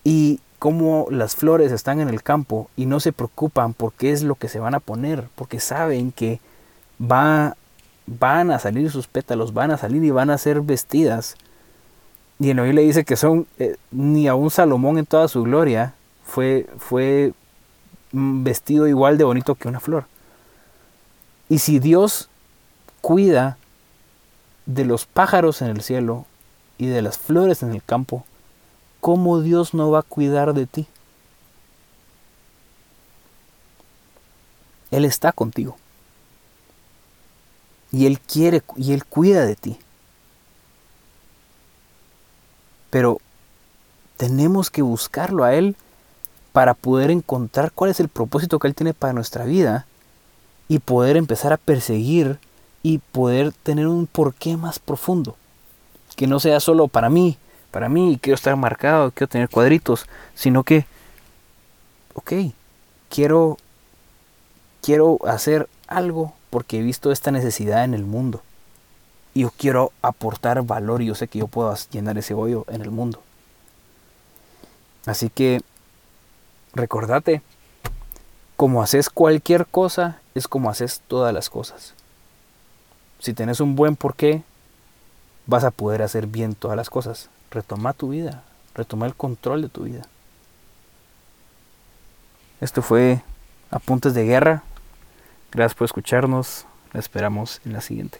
Y 0.03 0.39
como 0.57 1.05
las 1.11 1.35
flores 1.35 1.71
están 1.71 1.99
en 1.99 2.09
el 2.09 2.23
campo 2.23 2.71
y 2.75 2.87
no 2.87 2.99
se 2.99 3.13
preocupan 3.13 3.75
por 3.75 3.93
qué 3.93 4.11
es 4.11 4.23
lo 4.23 4.33
que 4.33 4.49
se 4.49 4.57
van 4.57 4.73
a 4.73 4.79
poner, 4.79 5.27
porque 5.35 5.59
saben 5.59 6.11
que 6.11 6.39
va, 6.99 7.55
van 8.17 8.51
a 8.51 8.59
salir 8.59 8.89
sus 8.89 9.07
pétalos, 9.07 9.53
van 9.53 9.71
a 9.71 9.77
salir 9.77 10.03
y 10.03 10.09
van 10.09 10.29
a 10.29 10.37
ser 10.37 10.61
vestidas. 10.61 11.35
Y 12.39 12.49
en 12.49 12.57
la 12.57 12.63
Biblia 12.63 12.83
dice 12.83 13.05
que 13.05 13.15
son, 13.15 13.47
eh, 13.59 13.75
ni 13.91 14.27
a 14.27 14.35
un 14.35 14.49
Salomón 14.49 14.97
en 14.97 15.05
toda 15.05 15.27
su 15.27 15.43
gloria 15.43 15.93
fue, 16.25 16.67
fue 16.77 17.33
vestido 18.11 18.87
igual 18.87 19.17
de 19.17 19.25
bonito 19.25 19.55
que 19.55 19.67
una 19.67 19.79
flor. 19.79 20.05
Y 21.49 21.59
si 21.59 21.79
Dios 21.79 22.29
cuida 23.01 23.57
de 24.65 24.85
los 24.85 25.05
pájaros 25.05 25.61
en 25.61 25.69
el 25.69 25.81
cielo 25.81 26.25
y 26.77 26.87
de 26.87 27.01
las 27.01 27.17
flores 27.17 27.61
en 27.63 27.71
el 27.71 27.83
campo, 27.83 28.25
¿cómo 29.01 29.41
Dios 29.41 29.73
no 29.73 29.91
va 29.91 29.99
a 29.99 30.03
cuidar 30.03 30.53
de 30.53 30.65
ti? 30.65 30.87
Él 34.91 35.05
está 35.05 35.31
contigo. 35.31 35.77
Y 37.91 38.05
Él 38.05 38.19
quiere 38.19 38.61
y 38.75 38.93
Él 38.93 39.05
cuida 39.05 39.45
de 39.45 39.55
ti. 39.55 39.79
Pero 42.89 43.19
tenemos 44.17 44.69
que 44.69 44.81
buscarlo 44.81 45.43
a 45.43 45.53
Él 45.53 45.75
para 46.51 46.73
poder 46.73 47.11
encontrar 47.11 47.71
cuál 47.71 47.91
es 47.91 47.99
el 47.99 48.09
propósito 48.09 48.59
que 48.59 48.67
Él 48.67 48.75
tiene 48.75 48.93
para 48.93 49.13
nuestra 49.13 49.45
vida 49.45 49.85
y 50.67 50.79
poder 50.79 51.17
empezar 51.17 51.53
a 51.53 51.57
perseguir 51.57 52.39
y 52.83 52.99
poder 52.99 53.51
tener 53.51 53.87
un 53.87 54.07
porqué 54.07 54.57
más 54.57 54.79
profundo. 54.79 55.35
Que 56.15 56.27
no 56.27 56.39
sea 56.39 56.59
solo 56.59 56.87
para 56.87 57.09
mí, 57.09 57.37
para 57.71 57.89
mí 57.89 58.19
quiero 58.21 58.35
estar 58.35 58.55
marcado, 58.55 59.11
quiero 59.11 59.29
tener 59.29 59.49
cuadritos, 59.49 60.05
sino 60.35 60.63
que, 60.63 60.85
ok, 62.13 62.33
quiero, 63.09 63.57
quiero 64.81 65.19
hacer 65.25 65.69
algo 65.87 66.33
porque 66.49 66.79
he 66.79 66.81
visto 66.81 67.11
esta 67.11 67.31
necesidad 67.31 67.83
en 67.83 67.93
el 67.93 68.05
mundo. 68.05 68.41
Y 69.33 69.41
yo 69.41 69.51
quiero 69.55 69.91
aportar 70.01 70.63
valor 70.63 71.01
y 71.01 71.05
yo 71.05 71.15
sé 71.15 71.27
que 71.27 71.39
yo 71.39 71.47
puedo 71.47 71.75
llenar 71.91 72.17
ese 72.17 72.33
hoyo 72.33 72.65
en 72.69 72.81
el 72.81 72.91
mundo. 72.91 73.21
Así 75.05 75.29
que 75.29 75.61
Recordate, 76.73 77.41
como 78.55 78.83
haces 78.83 79.09
cualquier 79.09 79.65
cosa, 79.65 80.19
es 80.35 80.47
como 80.47 80.69
haces 80.69 81.01
todas 81.07 81.33
las 81.33 81.49
cosas. 81.49 81.93
Si 83.19 83.33
tienes 83.33 83.59
un 83.59 83.75
buen 83.75 83.95
porqué, 83.95 84.43
vas 85.47 85.63
a 85.63 85.71
poder 85.71 86.03
hacer 86.03 86.27
bien 86.27 86.53
todas 86.53 86.77
las 86.77 86.89
cosas. 86.89 87.29
Retoma 87.49 87.93
tu 87.93 88.09
vida, 88.09 88.43
retoma 88.75 89.07
el 89.07 89.15
control 89.15 89.63
de 89.63 89.69
tu 89.69 89.83
vida. 89.83 90.03
Esto 92.61 92.81
fue 92.81 93.21
Apuntes 93.71 94.13
de 94.13 94.25
Guerra. 94.25 94.63
Gracias 95.51 95.75
por 95.75 95.85
escucharnos. 95.85 96.65
La 96.93 96.99
esperamos 96.99 97.61
en 97.65 97.73
la 97.73 97.81
siguiente. 97.81 98.19